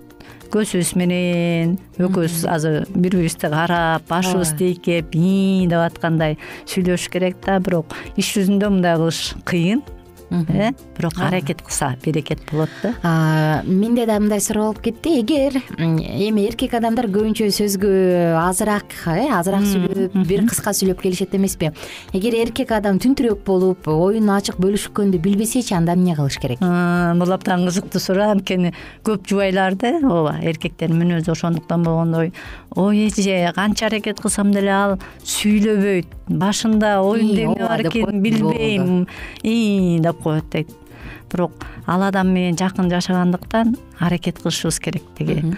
көзүбүз 0.49 0.95
менен 0.97 1.77
экөөбүз 1.99 2.45
азыр 2.49 2.85
бири 2.95 3.19
бирибизди 3.19 3.49
карап 3.51 4.07
башыбызды 4.09 4.71
ийкеп 4.73 5.13
ии 5.13 5.67
деп 5.69 5.85
аткандай 5.85 6.37
сүйлөшүш 6.65 7.09
керек 7.13 7.37
да. 7.45 7.59
Бирок 7.59 7.93
иш 8.17 8.33
жүзүндө 8.35 8.73
мындай 8.73 8.97
кылыш 8.97 9.21
кыйын 9.45 9.83
э? 10.31 10.71
Бирок 10.97 11.13
аракет 11.17 11.61
кылса 11.61 11.95
берекет 12.03 12.39
болот 12.51 12.69
да. 12.83 13.61
Менде 13.65 14.05
да 14.05 14.19
мындай 14.19 14.41
суроо 14.41 14.71
болуп 14.71 14.81
кетти. 14.81 15.19
Эгер 15.21 15.61
эми 15.77 16.45
эркек 16.47 16.73
адамдар 16.73 17.07
көбүнчө 17.07 17.49
сөзгө 17.51 18.35
азыраак 18.39 18.93
э 19.07 19.27
азыраак 19.33 19.65
сүйлөп 19.65 20.27
бир 20.27 20.45
кыска 20.47 20.73
сүйлөп 20.73 21.01
келишет 21.01 21.35
эмеспи. 21.35 21.71
Эгер 22.13 22.35
эркек 22.43 22.71
адам 22.71 22.99
түнтүрөөк 22.99 23.43
болуп 23.45 23.87
оюн 23.87 24.29
ачык 24.29 24.59
бөлүшкөндү 24.61 25.19
билбесечи 25.19 25.73
анда 25.73 25.93
эмне 25.93 26.15
кылыш 26.15 26.39
керек? 26.39 26.59
Бул 26.59 27.33
абдан 27.33 27.65
кызыктуу 27.67 28.01
суроо 28.01 28.31
анткени 28.35 28.73
көп 29.03 29.27
жубайларды 29.29 29.99
ооба 30.03 30.37
эркектердин 30.43 30.99
мүнөзү 31.01 31.33
ошондуктан 31.33 31.83
болгондой 31.83 32.33
ой 32.75 33.07
эже 33.07 33.51
канча 33.55 33.87
аракет 33.87 34.19
кылсам 34.21 34.51
деле 34.53 34.71
ал 34.71 34.97
сүйлөбөйт. 35.23 36.15
Башында 36.29 36.99
оюнда 37.01 37.41
эмне 37.41 37.65
бар 37.65 37.81
экенин 37.81 38.21
билбейм. 38.21 39.07
Деп 40.03 40.18
коет 40.23 40.49
дейт. 40.51 40.71
Бирок 41.31 41.51
ал 41.85 42.03
адам 42.03 42.33
менен 42.33 42.57
жакын 42.57 42.89
жашагандыктан 42.91 43.75
аракет 43.99 44.39
кылышыбыз 44.39 44.79
керек 44.79 45.03
тиги 45.17 45.55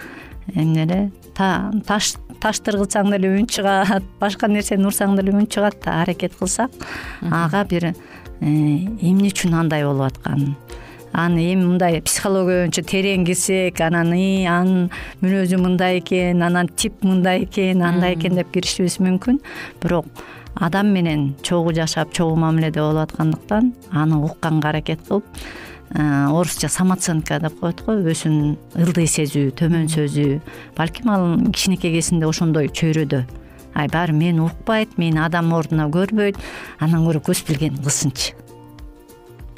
эмне 0.54 0.84
эле 0.84 1.00
таштыр 1.36 2.78
кылсаң 2.80 3.10
деле 3.14 3.32
үн 3.36 3.46
чыгат 3.46 4.04
башка 4.20 4.48
нерсени 4.48 4.86
урсаң 4.88 5.16
деле 5.18 5.34
үн 5.34 5.46
чыгат 5.46 5.80
да 5.84 6.02
аракет 6.02 6.34
кылсак 6.38 6.70
ага 7.22 7.64
бир 7.64 7.92
э, 7.92 7.94
эмне 8.42 9.30
үчүн 9.30 9.54
андай 9.60 9.84
болуп 9.86 10.10
атканын 10.10 10.56
аны 11.12 11.52
эми 11.52 11.64
мындай 11.64 12.00
психология 12.00 12.62
боюнча 12.62 12.82
терең 12.82 13.26
кирсек 13.28 13.80
анан 13.84 14.14
ии 14.16 14.46
анын 14.48 14.88
мүнөзү 15.22 15.60
мындай 15.60 16.00
экен 16.00 16.42
анан 16.42 16.68
тип 16.68 17.04
мындай 17.04 17.44
экен 17.44 17.82
андай 17.84 18.16
экен 18.16 18.38
деп 18.40 18.52
киришибиз 18.54 18.98
мүмкүн. 19.04 19.42
Бирок 19.82 20.08
адам 20.54 20.92
менен 20.92 21.34
чогуу 21.42 21.72
жашап 21.74 22.12
чогуу 22.12 22.36
мамиледе 22.36 22.80
болуп 22.80 23.10
аткандыктан 23.10 23.72
аны 23.90 24.16
укканга 24.24 24.68
аракет 24.68 25.00
кылып 25.08 25.24
э, 25.94 26.26
орусча 26.28 26.68
самооценка 26.68 27.40
деп 27.40 27.58
коет 27.60 27.84
го 27.86 27.92
өзүн 27.92 28.56
ылдый 28.76 29.06
сезүү 29.06 29.52
төмөн 29.56 29.88
сөзүү. 29.92 30.40
Балким 30.76 31.10
ал 31.10 31.38
кичинекей 31.52 31.94
кезинде 31.96 32.26
ошондой 32.26 32.68
чөйрөдө. 32.68 33.24
Ай 33.74 33.88
баары 33.88 34.12
мени 34.12 34.40
укпайт 34.44 34.98
мени 34.98 35.20
адам 35.20 35.52
ордуна 35.56 35.88
көрбөйт 35.88 36.36
андан 36.78 37.06
көрө 37.08 37.24
көз 37.24 37.44
билгенин 37.48 37.80
кылсынчы. 37.82 38.34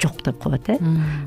Жок 0.01 0.23
деп 0.23 0.39
коет 0.43 0.69
э. 0.69 0.77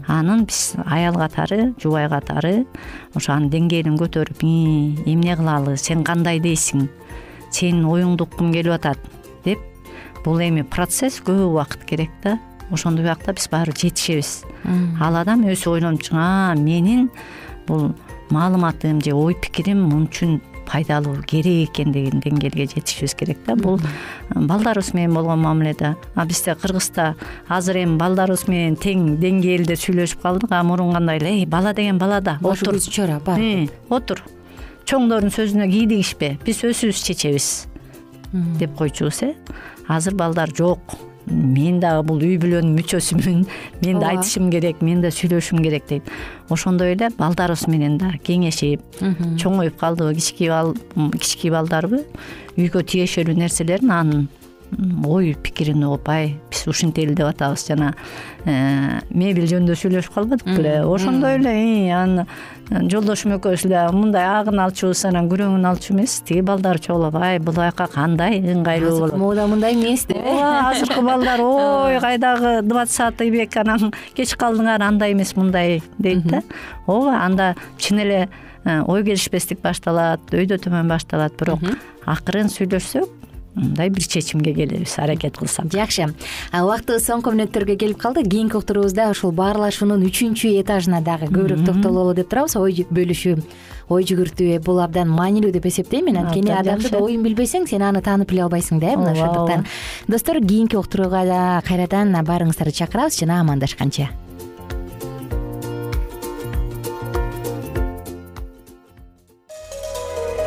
Анын 0.06 0.44
биз 0.44 0.74
аял 0.84 1.14
катары 1.14 1.74
жубай 1.82 2.08
катары 2.08 2.66
ошо 3.14 3.32
анын 3.32 3.50
деңгээлин 3.52 3.96
көтөрүп 4.00 4.44
эмне 4.44 5.36
кылалы 5.36 5.76
сен 5.76 6.04
кандай 6.04 6.40
дейсиң? 6.40 6.88
Сенин 7.50 7.86
оюңду 7.88 8.26
уккум 8.28 8.52
келип 8.52 8.76
атат 8.76 8.98
бул 10.24 10.40
эми 10.40 10.62
процесс 10.62 11.20
көп 11.24 11.46
убакыт 11.48 11.84
керек 11.84 12.10
да. 12.22 12.38
Ошондой 12.70 13.04
убакта 13.04 13.32
биз 13.32 13.48
баарыбир 13.48 13.78
жетишебиз. 13.78 14.44
Ал 15.00 15.16
адам 15.16 15.46
өзү 15.48 15.70
ойлонуп 15.76 16.10
а 16.12 16.54
менин 16.54 17.10
бул 17.66 17.94
маалыматым 18.30 19.00
же 19.00 19.14
ой 19.14 19.34
пикирим 19.34 19.82
мун 19.88 20.06
үчүн 20.08 20.40
пайдалуу 20.68 21.22
керек 21.24 21.70
экен 21.70 21.92
деген 21.92 22.20
деңгээлге 22.20 22.66
жетишибиз 22.74 23.14
керек 23.14 23.38
да. 23.46 23.56
Бул 23.56 23.80
балдарыбыз 24.34 24.92
менен 24.92 25.14
болгон 25.14 25.40
мамиледе. 25.40 25.96
А 26.14 26.26
бизде 26.26 26.54
кыргызда 26.54 27.14
азыр 27.48 27.82
эми 27.84 27.96
балдарыбыз 27.96 28.48
менен 28.48 28.76
тең 28.76 29.16
деңгээлде 29.22 29.78
сүйлөшүп 29.80 30.20
калдык 30.22 30.52
а 30.52 30.62
мурун 30.62 30.92
кандай 30.92 31.22
эле 31.22 31.38
эй 31.40 31.46
бала 31.46 31.72
деген 31.72 31.98
бала 31.98 32.20
да 32.20 32.38
отур 32.42 32.78
чора 32.80 33.20
баары 33.24 33.70
отур. 33.88 34.22
Чоңдордун 34.88 35.32
сөзүнө 35.32 35.66
кийдигишпе 35.68 36.38
биз 36.44 36.62
өзүбүз 36.64 37.02
чечебиз 37.04 37.48
деп 38.32 38.74
койчубуз 38.76 39.22
э? 39.22 39.34
Азыр 39.88 40.14
балдар 40.14 40.50
жок. 40.56 40.80
Мен 41.26 41.78
дагы 41.80 42.06
бул 42.08 42.22
үй 42.24 42.38
бүлөнүн 42.40 42.72
мүчөсүмүн. 42.78 43.42
Мен 43.84 43.98
да 44.00 44.14
айтышым 44.14 44.48
керек 44.50 44.80
мен 44.80 45.02
да 45.02 45.10
сүйлөшүм 45.12 45.60
керек 45.62 45.84
дейт. 45.88 46.08
Ошондой 46.48 46.94
эле 46.94 47.10
балдарыбыз 47.18 47.66
менен 47.68 47.98
да 47.98 48.14
кеңешип 48.24 48.80
чоңоюп 49.36 49.76
калдыбы 49.76 50.14
кичинекей 50.16 51.50
балдарбы 51.52 52.04
үйгө 52.56 52.82
тиешелүү 52.82 53.36
нерселерин 53.44 53.92
анын 53.92 54.28
ой 55.06 55.34
пикирин 55.42 55.84
угуп 55.84 56.08
ай 56.12 56.34
биз 56.50 56.66
ушинтели 56.68 57.14
деп 57.14 57.26
атабыз. 57.26 57.64
Жана 57.68 57.94
э, 58.44 59.00
мебель 59.10 59.48
жөнүндө 59.48 59.76
сүйлөшүп 59.78 60.14
калбадык 60.14 60.44
беле. 60.44 60.74
Ошондой 60.84 61.38
эле 61.38 61.54
ии 61.56 61.90
анан 61.94 62.28
жолдошум 62.68 63.36
экөөбүз 63.38 63.64
эле 63.66 63.82
мындай 63.96 64.26
агын 64.28 64.60
алчубуз 64.60 65.04
анан 65.08 65.30
күрөңүн 65.30 65.64
алчу 65.70 65.94
эмес 65.94 66.18
тиги 66.20 66.42
балдар 66.44 66.80
чогулуп 66.84 67.16
ай 67.16 67.38
бул 67.40 67.56
жака 67.56 67.88
кандай 67.92 68.42
ыңгайлуу 68.42 68.98
болот? 68.98 69.16
мода 69.16 69.46
мындай 69.48 69.74
эмес 69.74 70.04
деп 70.08 70.18
э? 70.18 70.34
Ооба 70.34 70.70
азыркы 70.70 71.02
балдар 71.02 71.40
ой 71.44 72.00
кайдагы 72.00 72.60
двадцатый 72.62 73.30
век 73.30 73.56
анан 73.56 73.92
кеч 74.14 74.36
калдыңар 74.36 74.84
андай 74.84 75.16
эмес 75.16 75.34
мындай 75.36 75.82
дейт 75.98 76.26
да. 76.28 76.42
Ооба 76.86 77.22
анда 77.24 77.54
чын 77.78 78.04
эле 78.04 78.28
э, 78.64 78.80
ой 78.82 79.04
келишпестик 79.04 79.62
башталат 79.64 80.20
өйдө 80.30 80.60
төмөн 80.60 80.92
башталат. 80.92 81.38
Бирок 81.40 81.64
акырын 82.04 82.52
сүйлөшсөк 82.52 83.17
мындай 83.58 83.90
бир 83.90 84.06
чечимге 84.06 84.54
келебиз 84.54 84.94
аракет 84.98 85.36
кылсак. 85.36 85.72
Жакшы. 85.72 86.08
Убактыбыз 86.52 87.06
соңку 87.06 87.32
мүнөттөргө 87.34 87.76
келип 87.80 87.98
калды. 87.98 88.24
Кийинки 88.28 88.56
уктуруубузда 88.56 89.10
ушул 89.12 89.32
баарлашуунун 89.32 90.04
үчүнчү 90.08 90.54
этажына 90.62 91.02
дагы 91.04 91.30
көбүрөөк 91.32 91.66
токтололу 91.66 92.14
деп 92.14 92.30
турабыз. 92.30 92.56
Ой 92.56 92.86
бөлүшүү 92.88 93.36
ой 93.88 94.04
жүгүртүү 94.04 94.60
бул 94.64 94.80
абдан 94.84 95.10
маанилүү 95.12 95.52
деп 95.56 95.66
эсептейм 95.70 96.10
мен 96.10 96.20
анткени 96.22 96.52
адамдын 96.52 97.00
оюн 97.00 97.24
билбесең 97.24 97.66
сен 97.70 97.84
аны 97.88 98.02
таанып 98.04 98.30
биле 98.32 98.44
албайсың 98.46 98.80
да 98.84 98.92
э 98.92 98.96
мына 99.00 99.16
ошондуктан 99.16 99.66
достор 100.08 100.40
кийинки 100.44 100.76
уктурууга 100.76 101.24
да 101.24 101.42
кайрадан 101.66 102.12
баарыңыздарды 102.12 102.76
чакырабыз. 102.84 103.20
Жана 103.20 103.40
амандашканча 103.40 104.10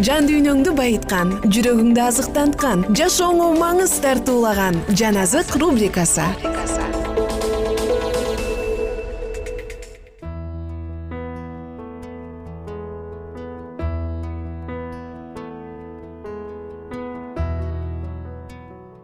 жан 0.00 0.24
дүйнөңдү 0.24 0.72
байыткан 0.72 1.34
жүрөгүңдү 1.52 2.00
азыктанткан 2.00 2.84
жашооңо 2.96 3.50
маңыз 3.60 3.98
тартуулаган 4.00 4.78
жан 4.96 5.18
азык 5.20 5.52
рубрикасы. 5.60 6.24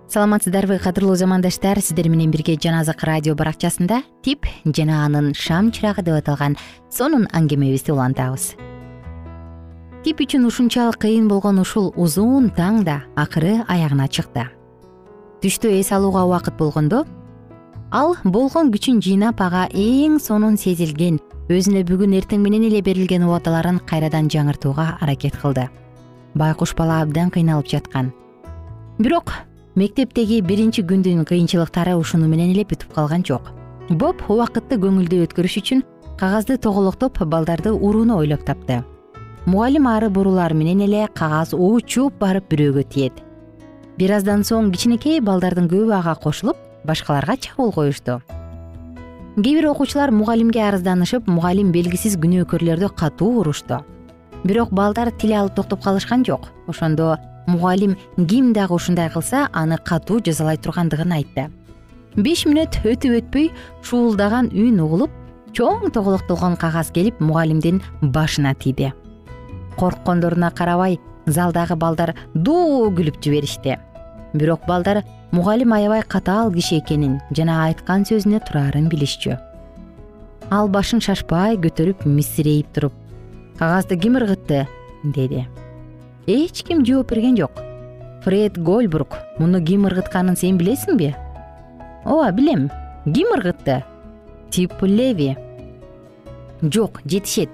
Саламатсыздарбы 0.09 0.79
кадырлуу 0.81 1.17
замандаштар. 1.21 1.83
Сиздер 1.85 2.09
менен 2.09 2.31
бирге 2.33 2.57
жан 2.57 2.81
азык 2.81 3.05
радио 3.05 3.37
баракчасында 3.37 4.01
тип 4.25 4.49
жана 4.65 5.05
анын 5.05 5.35
шам 5.37 5.69
чырагы 5.69 6.07
деп 6.09 6.17
аталган 6.23 6.57
сонун 6.89 7.29
аңгемебизди 7.37 7.93
улантабыз 7.93 8.55
тип 10.05 10.21
үчүн 10.23 10.47
ушунчалык 10.47 11.01
кыйын 11.03 11.27
болгон 11.29 11.59
ушул 11.59 11.91
узун 11.99 12.51
таң 12.55 12.85
да 12.87 13.01
акыры 13.19 13.65
аягына 13.67 14.07
чыкты. 14.09 14.45
Түштө 15.43 15.73
эс 15.75 15.91
алууга 15.93 16.23
убакыт 16.27 16.55
болгондо 16.59 17.05
ал 17.91 18.15
болгон 18.25 18.71
күчүн 18.71 19.01
жыйнап 19.03 19.41
ага 19.43 19.67
эң 19.75 20.21
сонун 20.23 20.57
сезилген 20.57 21.19
өзүнө 21.51 21.83
бүгүн 21.89 22.15
эртең 22.21 22.45
менен 22.45 22.69
эле 22.69 22.83
берилген 22.83 23.25
убадаларын 23.27 23.81
кайрадан 23.91 24.29
жаңыртууга 24.31 24.99
аракет 25.01 25.39
кылды. 25.41 25.67
Байкуш 26.35 26.75
бала 26.77 27.01
абдан 27.03 27.31
кыйналып 27.35 27.67
жаткан. 27.67 28.13
Бирок 28.99 29.33
мектептеги 29.75 30.43
биринчи 30.43 30.85
күндүн 30.87 31.25
кыйынчылыктары 31.25 31.97
ушуну 31.99 32.29
менен 32.29 32.53
эле 32.55 32.63
бүтүп 32.63 32.95
калган 32.95 33.25
жок. 33.25 33.51
Боб 33.91 34.23
убакытты 34.29 34.79
көңүлдүү 34.79 35.27
өткөрүш 35.27 35.59
үчүн 35.63 35.83
кагазды 36.21 36.59
тоголоктоп 36.59 37.19
балдарды 37.25 37.73
урууну 37.73 38.21
ойлоп 38.21 38.45
тапты 38.45 38.85
мугалим 39.49 39.87
ары 39.89 40.11
бурулар 40.13 40.53
менен 40.53 40.83
эле 40.85 41.07
кагаз 41.17 41.55
учуп 41.57 42.19
барып 42.21 42.51
бирөөгө 42.53 42.83
тиет. 42.93 43.15
Бир 43.97 44.13
аздан 44.19 44.43
соң 44.45 44.69
кичинекей 44.75 45.23
балдардын 45.25 45.71
көбү 45.73 45.95
ага 45.97 46.13
кошулуп 46.21 46.59
башкаларга 46.85 47.39
чабуул 47.41 47.73
коюшту. 47.73 48.19
Кээ 49.39 49.55
бир 49.57 49.71
окуучулар 49.71 50.13
мугалимге 50.13 50.61
арызданышып 50.67 51.31
мугалим 51.33 51.73
белгисиз 51.73 52.19
күнөөкөрлөрдү 52.21 52.93
катуу 52.93 53.39
урушту 53.41 53.81
бирок 54.45 54.71
балдар 54.71 55.11
тил 55.17 55.33
алып 55.33 55.57
токтоп 55.57 55.83
калышкан 55.83 56.25
жок. 56.29 56.51
Ошондо 56.69 57.17
мугалим 57.47 57.97
ким 58.17 58.53
дагы 58.53 58.75
ушундай 58.75 59.09
кылса 59.09 59.49
аны 59.53 59.79
катуу 59.79 60.21
жазалай 60.21 60.61
тургандыгын 60.61 61.17
айтты. 61.23 61.49
Беш 62.17 62.45
мүнөт 62.45 62.83
өтүп 62.85 63.19
өтпөй 63.23 63.51
шуулдаган 63.83 64.53
үн 64.53 64.81
угулуп 64.85 65.11
чоң 65.57 65.91
тоголоктолгон 65.91 66.61
кагаз 66.61 66.93
келип 66.93 67.21
мугалимдин 67.21 67.81
башына 68.03 68.55
тийди 68.55 68.93
корккондоруна 69.79 70.51
карабай 70.51 70.99
залдагы 71.27 71.77
балдар 71.77 72.15
доо 72.35 72.91
күлүп 72.91 73.21
жиберишти. 73.23 73.79
Бирок 74.33 74.67
балдар 74.67 75.05
мугалим 75.33 75.73
аябай 75.73 76.03
катаал 76.03 76.53
киши 76.53 76.79
экенин 76.79 77.21
жана 77.31 77.65
айткан 77.67 78.05
сөзүнө 78.09 78.41
тураарын 78.47 78.89
билишчү. 78.89 79.39
Ал 80.51 80.69
башын 80.69 81.01
шашпай 81.05 81.57
көтөрүп 81.61 82.07
мисирейип 82.07 82.73
туруп 82.73 82.95
кагазды 83.59 83.99
ким 83.99 84.17
ыргытты 84.17 84.67
деди. 85.05 85.47
Эч 86.27 86.63
ким 86.63 86.85
жооп 86.85 87.11
берген 87.13 87.37
жок. 87.37 87.63
Фред 88.25 88.59
гольбрук 88.59 89.19
муну 89.39 89.63
ким 89.65 89.87
ыргытканын 89.89 90.37
сен 90.37 90.59
билесиңби 90.59 91.15
ооба 92.05 92.33
билем. 92.33 92.71
Ким 93.05 93.33
ыргытты 93.37 93.85
тип 94.51 94.73
леви. 94.83 95.37
Жок 96.63 97.01
жетишет 97.05 97.51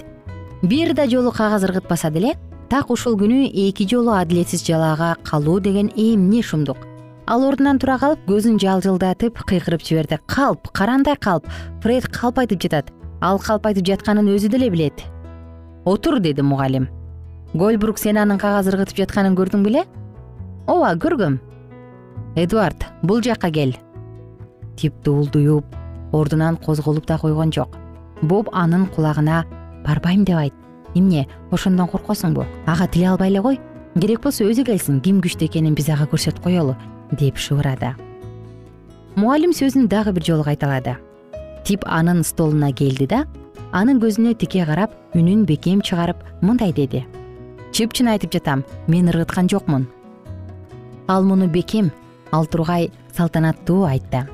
бир 0.64 0.94
да 0.94 1.07
жолу 1.07 1.31
кагаз 1.31 1.64
ыргытпаса 1.64 2.11
деле 2.11 2.35
так 2.70 2.90
ушул 2.90 3.18
күнү 3.20 3.44
эки 3.53 3.85
жолу 3.85 4.14
адилетсиз 4.16 4.64
жалаага 4.64 5.16
калуу 5.22 5.61
деген 5.61 5.90
эмне 5.94 6.42
шумдук? 6.42 6.79
Ал 7.27 7.44
ордунан 7.44 7.79
тура 7.79 7.98
калып 8.00 8.20
көзүн 8.29 8.57
жалжылдатып 8.61 9.42
кыйкырып 9.44 9.85
жиберди. 9.85 10.18
Калп 10.27 10.70
карандай 10.72 11.16
калп. 11.16 11.46
Фред 11.83 12.09
калп 12.09 12.38
айтып 12.38 12.62
жатат. 12.64 12.92
Ал 13.20 13.38
калп 13.38 13.66
айтып 13.66 13.85
жатканын 13.87 14.29
өзү 14.33 14.48
деле 14.48 14.70
билет. 14.70 15.05
Отур 15.85 16.18
деди 16.20 16.42
мугалим. 16.42 16.88
Гольбрук 17.55 17.98
сен 17.98 18.16
анын 18.16 18.38
кагаз 18.38 18.68
ыргытып 18.68 19.05
жатканын 19.05 19.37
көрдүң 19.37 19.64
беле? 19.64 19.85
Ооба 20.66 20.94
көргөм. 20.96 21.40
Эдуард 22.37 22.87
бул 23.03 23.20
жакка 23.20 23.50
кел. 23.50 23.77
Тип 24.77 24.94
дуулдуюп 25.05 25.64
ордунан 26.12 26.57
козголуп 26.57 27.07
да 27.07 27.18
койгон 27.18 27.53
жок. 27.53 27.77
Боб 28.22 28.48
анын 28.53 28.87
кулагына 28.87 29.44
барбайм 29.85 30.25
деп 30.25 30.37
айт. 30.37 30.55
Эмне 30.94 31.27
ошондон 31.51 31.88
коркосуңбу? 31.88 32.47
Ага 32.66 32.87
тиле 32.87 33.11
албай 33.11 33.31
эле 33.31 33.42
кой 33.42 33.61
керек 34.01 34.23
болсо 34.23 34.44
өзү 34.44 34.64
келсин 34.64 35.01
ким 35.01 35.20
күчтүү 35.20 35.49
экенин 35.51 35.75
биз 35.75 35.88
ага 35.90 36.07
көрсөтүп 36.11 36.42
коелу 36.42 36.77
деп 37.12 37.37
шыбырады 37.38 37.94
мугалим 39.16 39.53
сөзүн 39.55 39.87
дагы 39.88 40.12
бир 40.12 40.25
жолу 40.27 40.44
кайталады. 40.44 40.97
Тип 41.64 41.85
анын 41.87 42.25
столуна 42.27 42.73
келди 42.75 43.07
да 43.07 43.25
анын 43.73 44.01
көзүнө 44.03 44.35
тике 44.38 44.64
карап 44.66 44.94
үнүн 45.14 45.44
бекем 45.47 45.81
чыгарып 45.81 46.18
мындай 46.42 46.73
деди. 46.73 47.05
Чыпчын 47.73 48.11
айтып 48.11 48.35
жатам 48.35 48.64
мен 48.87 49.09
ыргыткан 49.09 49.49
жокмун 49.51 49.87
ал 51.09 51.25
муну 51.25 51.47
бекем 51.47 51.92
ал 52.33 52.47
тургай 52.47 52.90
салтанаттуу 53.16 53.85
айтты. 53.85 54.27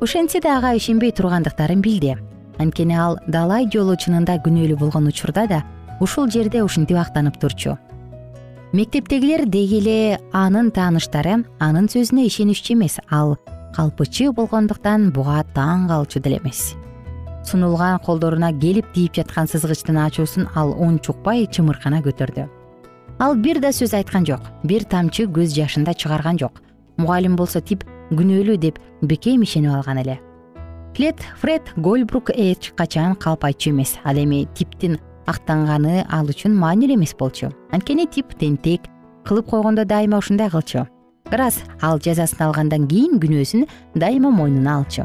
Ошентсе 0.00 0.40
да 0.40 0.58
ага 0.58 0.74
ишенбей 0.76 1.12
тургандыктарын 1.12 1.80
билди 1.82 2.16
анткени 2.58 2.96
ал 2.96 3.18
далай 3.26 3.68
жолу 3.72 3.96
чынында 3.96 4.38
күнөөлүү 4.44 4.78
болгон 4.80 5.08
учурда 5.10 5.46
да 5.46 5.62
ушул 6.00 6.30
жерде 6.30 6.62
ушинтип 6.62 6.98
актанып 6.98 7.38
турчу. 7.40 7.76
Мектептегилер 8.72 9.46
деги 9.46 9.78
эле 9.78 10.18
анын 10.32 10.70
тааныштары 10.74 11.44
анын 11.60 11.86
сөзүнө 11.88 12.26
ишенишчү 12.26 12.74
эмес 12.74 12.98
ал 13.10 13.36
калпычы 13.76 14.32
болгондуктан 14.32 15.10
буга 15.12 15.44
таң 15.54 15.86
калчу 15.88 16.20
деле 16.20 16.40
эмес. 16.42 16.74
Сунулган 17.46 18.00
колдоруна 18.04 18.52
келип 18.52 18.92
тийип 18.92 19.14
жаткан 19.14 19.46
сызгычтын 19.46 20.00
ачуусун 20.02 20.48
ал 20.54 20.74
унчукпай 20.74 21.46
чымыркана 21.46 22.02
көтөрдү. 22.02 22.48
Ал 23.18 23.36
бир 23.36 23.60
да 23.60 23.70
сөз 23.72 23.94
айткан 23.94 24.26
жок 24.26 24.50
бир 24.64 24.84
тамчы 24.84 25.28
көз 25.30 25.54
жашын 25.54 25.84
да 25.84 25.94
чыгарган 25.94 26.38
жок. 26.38 26.60
Мугалим 26.96 27.36
болсо 27.36 27.60
тип 27.60 27.84
күнөөлүү 28.10 28.56
деп 28.58 28.80
бекем 29.02 29.42
ишенип 29.42 29.72
алган 29.72 30.02
эле 30.02 30.20
флет 30.96 31.16
фред 31.40 31.62
гольбрук 31.76 32.30
эч 32.30 32.72
качан 32.74 33.14
калп 33.14 33.44
айтчу 33.44 33.70
эмес. 33.70 33.98
Ал 34.02 34.16
эми 34.16 34.48
типтин 34.54 34.98
актанганы 35.26 36.06
ал 36.08 36.24
үчүн 36.24 36.56
маанилүү 36.56 36.96
эмес 36.96 37.12
болчу. 37.18 37.50
Анткени 37.70 38.06
тип 38.06 38.32
тентек 38.40 38.88
кылып 39.28 39.50
койгондо 39.50 39.84
дайыма 39.84 40.18
ушундай 40.18 40.48
кылчу. 40.48 40.86
Ырас 41.30 41.60
ал 41.82 42.00
жазасын 42.00 42.46
алгандан 42.46 42.88
кийин 42.88 43.20
күнөөсүн 43.20 43.66
дайыма 43.94 44.30
мойнуна 44.30 44.78
алчу. 44.78 45.04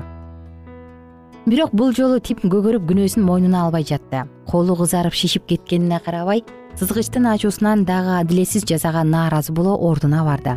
Бирок 1.46 1.74
бул 1.76 1.92
жолу 1.92 2.22
тип 2.24 2.40
көгөрүп 2.40 2.88
күнөөсүн 2.88 3.28
мойнуна 3.28 3.66
албай 3.66 3.84
жатты. 3.84 4.24
Колу 4.48 4.78
кызарып 4.80 5.14
шишип 5.14 5.46
кеткенине 5.46 6.00
карабай 6.00 6.46
сызгычтын 6.80 7.28
ачуусунан 7.34 7.84
дагы 7.84 8.16
адилетсиз 8.22 8.64
жазага 8.64 9.04
нааразы 9.04 9.52
боло 9.52 9.76
ордуна 9.76 10.24
барды. 10.24 10.56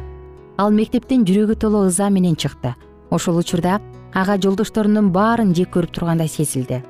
Ал 0.58 0.70
мектептен 0.70 1.26
жүрөгү 1.26 1.58
толо 1.58 1.88
ыза 1.88 2.08
менен 2.08 2.36
чыкты. 2.36 2.76
Ошол 3.10 3.38
учурда 3.38 3.80
ага 4.14 4.36
жолдошторунун 4.38 5.10
баарын 5.12 5.52
жек 5.54 5.74
көрүп 5.74 5.90
тургандай 5.90 6.28
сезилди. 6.28 6.82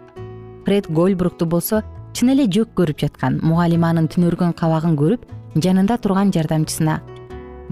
Фред 0.67 0.91
гольбрукту 0.93 1.47
болсо 1.47 1.83
чын 2.13 2.35
эле 2.35 2.45
жөк 2.47 2.77
көрүп 2.77 3.01
жаткан 3.01 3.41
мугалим 3.43 3.85
анын 3.89 4.09
түнөргөн 4.13 4.53
кабагын 4.59 4.97
көрүп 5.01 5.25
жанында 5.57 5.99
турган 6.05 6.33
жардамчысына 6.37 7.01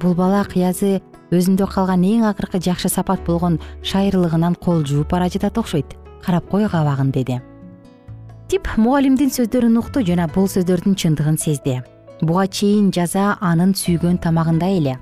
бул 0.00 0.14
бала 0.14 0.42
кыязы 0.48 1.00
өзүндө 1.32 1.68
калган 1.74 2.04
эң 2.04 2.26
акыркы 2.30 2.60
жакшы 2.64 2.88
сапат 2.92 3.24
болгон 3.26 3.58
шайырлыгынан 3.84 4.56
кол 4.56 4.84
жууп 4.88 5.12
бара 5.12 5.28
жатат 5.28 5.58
окшойт 5.58 5.96
карап 6.24 6.48
кой 6.48 6.68
кабагын 6.68 7.10
деди. 7.12 7.40
Тип 8.48 8.68
мугалимдин 8.76 9.30
сөздөрүн 9.32 9.78
укту 9.80 10.02
жана 10.04 10.28
бул 10.28 10.48
сөздөрдүн 10.48 10.96
чындыгын 10.96 11.38
сезди. 11.38 11.80
Буга 12.20 12.46
чейин 12.46 12.90
жаза 12.92 13.36
анын 13.40 13.72
сүйгөн 13.74 14.20
тамагындай 14.20 14.78
эле. 14.78 14.98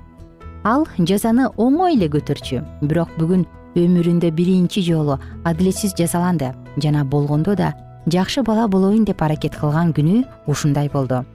Ал 0.63 0.87
жазаны 0.97 1.49
оңой 1.57 1.97
эле 1.97 2.07
көтөрчү. 2.07 2.61
Бирок 2.81 3.11
бүгүн 3.17 3.45
өмүрүндө 3.75 4.31
биринчи 4.31 4.81
жолу 4.83 5.19
адилетсиз 5.43 5.93
жазаланды 5.97 6.53
жана 6.77 7.03
болгондо 7.05 7.55
да 7.55 7.73
жакшы 8.05 8.43
бала 8.43 8.67
болоюн 8.67 9.05
деп 9.05 9.21
аракет 9.21 9.55
кылган 9.55 9.93
күнү 9.93 10.25
ушундай 10.47 10.89
болду. 10.89 11.25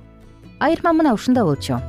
Айырма 0.61 0.93
мына 0.93 1.15
ушунда 1.15 1.45
болчу. 1.45 1.81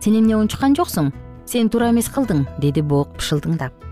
Сен 0.00 0.18
эмне 0.20 0.36
унчуккан 0.36 0.74
жоксуң? 0.76 1.12
Сен 1.46 1.68
туура 1.70 1.90
эмес 1.90 2.08
кылдың 2.10 2.46
деди 2.60 2.82
бог 2.82 3.16
бышылдыңдап 3.18 3.86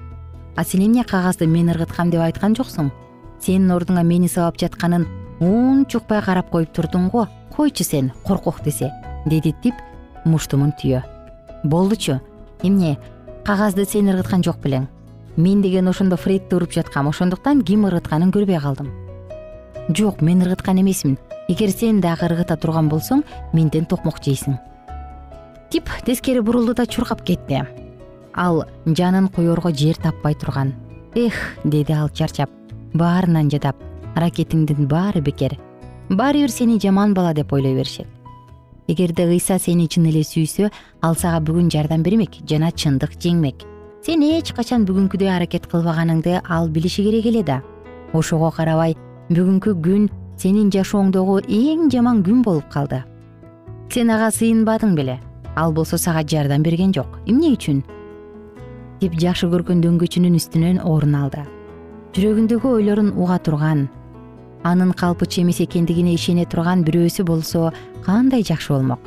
а 0.56 0.64
сен 0.64 0.86
эмне 0.86 1.04
кагазды 1.04 1.46
мен 1.46 1.70
ыргыткам 1.72 2.10
деп 2.10 2.22
айткан 2.22 2.54
жоксуң? 2.54 2.90
Сенин 3.40 3.72
ордуңа 3.74 4.04
мени 4.06 4.28
сабап 4.28 4.58
жатканын 4.60 5.06
унчукпай 5.42 6.22
карап 6.22 6.50
коюп 6.50 6.72
турдуң 6.72 7.10
го 7.10 7.26
койчу 7.56 7.84
сен 7.84 8.12
коркок 8.24 8.62
десе 8.64 8.92
деди 9.26 9.54
тип 9.62 9.74
муштумун 10.24 10.72
түйө. 10.80 11.02
Болдучу 11.64 12.20
эмне 12.62 12.98
кагазды 13.44 13.84
сен 13.84 14.08
ыргыткан 14.12 14.44
жок 14.44 14.62
белең 14.62 14.86
мен 15.36 15.62
деген 15.62 15.88
ошондо 15.88 16.16
фредди 16.16 16.54
уруп 16.54 16.72
жаткам 16.72 17.08
ошондуктан 17.08 17.62
ким 17.62 17.86
ыргытканын 17.86 18.30
көрбөй 18.30 18.60
калдым 18.60 18.92
жок 19.88 20.22
мен 20.22 20.42
ыргыткан 20.42 20.80
эмесмин. 20.80 21.18
Эгер 21.48 21.70
сен 21.70 22.00
дагы 22.00 22.24
ыргыта 22.24 22.56
турган 22.56 22.88
болсоң 22.88 23.22
менден 23.52 23.84
токмок 23.84 24.22
жейсиң 24.24 24.56
тип 25.74 25.90
тескери 26.06 26.38
бурулду 26.38 26.72
да 26.74 26.86
чуркап 26.86 27.24
кетти. 27.26 27.64
Ал 28.32 28.64
жанын 28.86 29.26
коерго 29.28 29.72
жер 29.74 29.96
таппай 29.96 30.34
турган. 30.34 30.72
Эх 31.16 31.34
деди 31.64 31.92
ал 31.92 32.08
чарчап. 32.08 32.50
Баарынан 32.94 33.50
жадап 33.50 33.74
аракетиңдин 34.14 34.86
баары 34.86 35.20
бекер. 35.20 35.58
Баары 36.08 36.44
бир 36.44 36.50
сени 36.50 36.78
жаман 36.78 37.14
бала 37.14 37.34
деп 37.34 37.52
ойлой 37.52 37.74
беришет. 37.74 38.06
Эгерде 38.86 39.26
ыйса 39.26 39.58
сени 39.58 39.88
чын 39.88 40.06
эле 40.06 40.22
сүйсө 40.22 40.70
ал 41.02 41.16
сага 41.16 41.40
бүгүн 41.40 41.72
жардам 41.74 42.02
бермек 42.02 42.38
жана 42.46 42.70
чындык 42.70 43.18
жеңмек 43.18 43.66
сен 44.04 44.20
эч 44.20 44.52
качан 44.52 44.82
бүгүнкүдөй 44.84 45.30
аракет 45.32 45.64
кылбаганыңды 45.72 46.42
ал 46.44 46.68
билиши 46.68 47.02
керек 47.06 47.24
эле 47.30 47.42
да. 47.42 47.62
Ошого 48.12 48.50
карабай 48.52 48.96
бүгүнкү 49.30 49.72
күн 49.80 50.10
сенин 50.36 50.68
жашооңдогу 50.68 51.38
эң 51.48 51.88
жаман 51.88 52.20
күн 52.26 52.42
болуп 52.44 52.68
калды. 52.68 53.00
Сен 53.88 54.10
ага 54.12 54.28
сыйынбадың 54.28 54.92
беле. 54.98 55.20
Ал 55.56 55.72
болсо 55.72 55.96
сага 55.96 56.20
жардам 56.20 56.62
берген 56.62 56.92
жок. 56.92 57.16
Эмне 57.24 57.54
үчүн? 57.56 57.80
Тип 59.00 59.16
жакшы 59.16 59.48
көргөн 59.48 59.80
дөңгөчүнүн 59.80 60.36
үстүнөн 60.36 60.82
орун 60.84 61.16
алды. 61.16 61.46
Жүрөгүндөгү 62.12 62.74
ойлорун 62.76 63.14
уга 63.16 63.38
турган 63.38 63.88
анын 64.64 64.92
калпычы 64.92 65.40
эмес 65.42 65.62
экендигине 65.64 66.14
ишене 66.14 66.44
турган 66.44 66.84
бирөөсү 66.84 67.24
болсо 67.24 67.72
кандай 68.04 68.44
жакшы 68.44 68.72
болмок? 68.74 69.00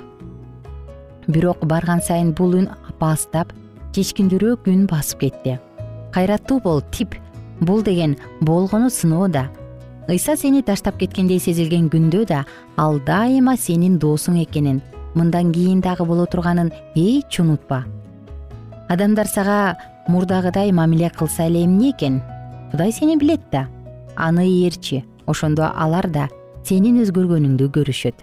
Бирок 1.28 1.66
барган 1.66 2.02
сайын 2.02 2.34
бул 2.34 2.58
үн 2.58 2.70
апаастап 2.90 3.54
чечкиндүүрөөк 3.98 4.68
күн 4.68 4.86
басып 4.90 5.24
кетти. 5.26 5.56
Кайраттуу 6.14 6.60
бол 6.62 6.84
тип. 6.94 7.16
Бул 7.60 7.82
деген 7.82 8.16
болгону 8.42 8.92
сыноо 8.94 9.28
да. 9.28 9.48
Ыйса 10.08 10.36
сени 10.38 10.62
таштап 10.62 11.00
кеткендей 11.02 11.40
сезилген 11.42 11.90
күндө 11.90 12.26
да 12.30 12.44
ал 12.78 13.00
дайыма 13.02 13.58
сенин 13.58 13.98
досуң 13.98 14.38
экенин 14.44 14.84
мындан 15.16 15.52
кийин 15.52 15.82
дагы 15.82 16.06
боло 16.06 16.28
турганын 16.30 16.72
эч 16.96 17.40
унутпа. 17.40 17.86
Адамдар 18.88 19.28
сага 19.28 19.78
мурдагыдай 20.08 20.72
мамиле 20.72 21.10
кылса 21.10 21.48
эле 21.48 21.66
эмне 21.66 21.92
экен? 21.92 22.22
Кудай 22.72 22.92
сени 22.92 23.18
билет 23.18 23.42
да. 23.52 23.68
Аны 24.16 24.46
ээрчи 24.46 25.04
ошондо 25.26 25.72
алар 25.76 26.08
да 26.08 26.30
сенин 26.64 27.02
өзгөргөнүңдү 27.02 27.72
көрүшөт. 27.74 28.22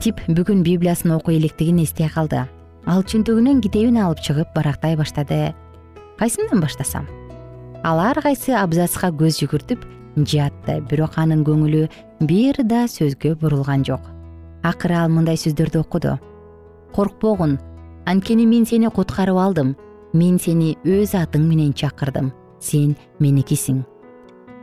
Тип 0.00 0.22
бүгүн 0.28 0.62
библиясын 0.62 1.10
окуй 1.18 1.36
электигин 1.36 1.82
эстей 1.82 2.08
калды 2.08 2.46
ал 2.86 3.02
чөнтөгүнөн 3.04 3.60
китебин 3.64 3.98
алып 4.00 4.22
чыгып 4.24 4.54
барактай 4.54 4.96
баштады. 4.96 5.54
Кайсынан 6.18 6.60
баштасам? 6.60 7.06
Ал 7.84 8.00
ар 8.00 8.20
кайсы 8.22 8.52
абзацка 8.56 9.10
көз 9.12 9.40
жүгүртүп 9.40 9.84
жатты 10.28 10.80
бирок 10.88 11.16
анын 11.16 11.44
көңүлү 11.44 11.86
бир 12.28 12.60
да 12.64 12.84
сөзгө 12.88 13.36
бурулган 13.40 13.84
жок. 13.84 14.00
Акыры 14.62 14.96
ал 14.96 15.08
мындай 15.08 15.36
сөздөрдү 15.36 15.80
окуду. 15.80 16.18
Коркпогун. 16.92 17.58
Анткени 18.06 18.46
мен 18.46 18.66
сени 18.66 18.90
куткарып 18.90 19.36
алдым. 19.36 19.76
Мен 20.12 20.38
сени 20.38 20.76
өз 20.84 21.14
атың 21.16 21.46
менен 21.48 21.72
чакырдым. 21.72 22.32
Сен 22.60 22.96
меникисиң. 23.20 23.84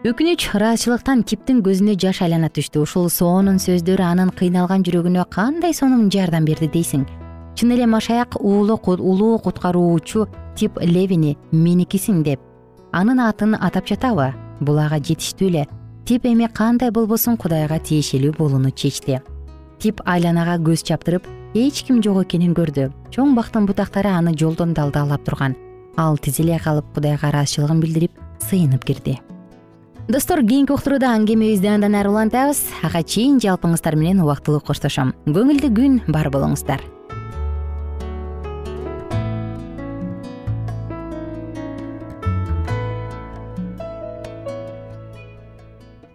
Өкүнүч 0.06 0.51
ыраазычылыктан 0.53 1.23
типтин 1.25 1.63
көзүнө 1.65 1.97
жаш 1.97 2.21
айлана 2.21 2.51
түштү. 2.53 2.84
Ушул 2.86 3.10
соонун 3.10 3.58
сөздөрү 3.58 4.03
анын 4.06 4.30
кыйналган 4.30 4.86
жүрөгүнө 4.86 5.25
кандай 5.34 5.73
сонун 5.73 6.12
жардам 6.13 6.45
берди 6.45 6.69
дейсиң 6.69 7.08
чын 7.58 7.72
эле 7.74 7.88
машаяк 7.88 8.38
улуу 8.39 9.39
куткаруучу 9.39 10.28
тип 10.56 10.78
левини 10.78 11.38
меникисиң 11.52 12.22
деп. 12.24 12.39
Анын 12.93 13.20
атын 13.20 13.56
атап 13.56 13.88
жатабы? 13.89 14.34
Бул 14.62 14.78
ага 14.78 15.00
жетиштүү 15.02 15.48
эле. 15.50 15.65
Тип 16.06 16.26
эми 16.26 16.48
кандай 16.54 16.91
болбосун 16.91 17.38
кудайга 17.38 17.80
тиешелүү 17.80 18.36
болууну 18.38 18.70
чечти. 18.72 19.22
Тип 19.80 20.02
айланага 20.06 20.58
көз 20.62 20.84
чаптырып 20.86 21.26
эч 21.56 21.82
ким 21.88 22.02
жок 22.04 22.22
экенин 22.24 22.54
көрдү. 22.54 22.91
Чоң 23.10 23.34
бактын 23.36 23.65
бутактары 23.65 24.13
аны 24.13 24.36
жолдон 24.38 24.74
далдаалап 24.74 25.26
турган. 25.26 25.56
Ал 25.98 26.17
тизиле 26.17 26.60
калып 26.63 26.86
кудайга 26.93 27.32
ыраазычылыгын 27.32 27.82
билдирип 27.82 28.12
сыйынып 28.50 28.86
кирди. 28.86 29.17
Достор 30.08 30.43
кийинки 30.46 30.72
уктурууда 30.72 31.10
аңгемебизди 31.17 31.67
андан 31.74 31.98
ары 31.98 32.13
улантабыз. 32.13 32.62
Ага 32.84 33.02
чейин 33.04 33.41
жалпыңыздар 33.41 33.98
менен 33.98 34.22
убактылуу 34.24 34.62
коштошом. 34.62 35.15
Көңүлдүү 35.26 35.74
күн 35.74 36.00
бар 36.08 36.30
болуңуздар 36.32 36.86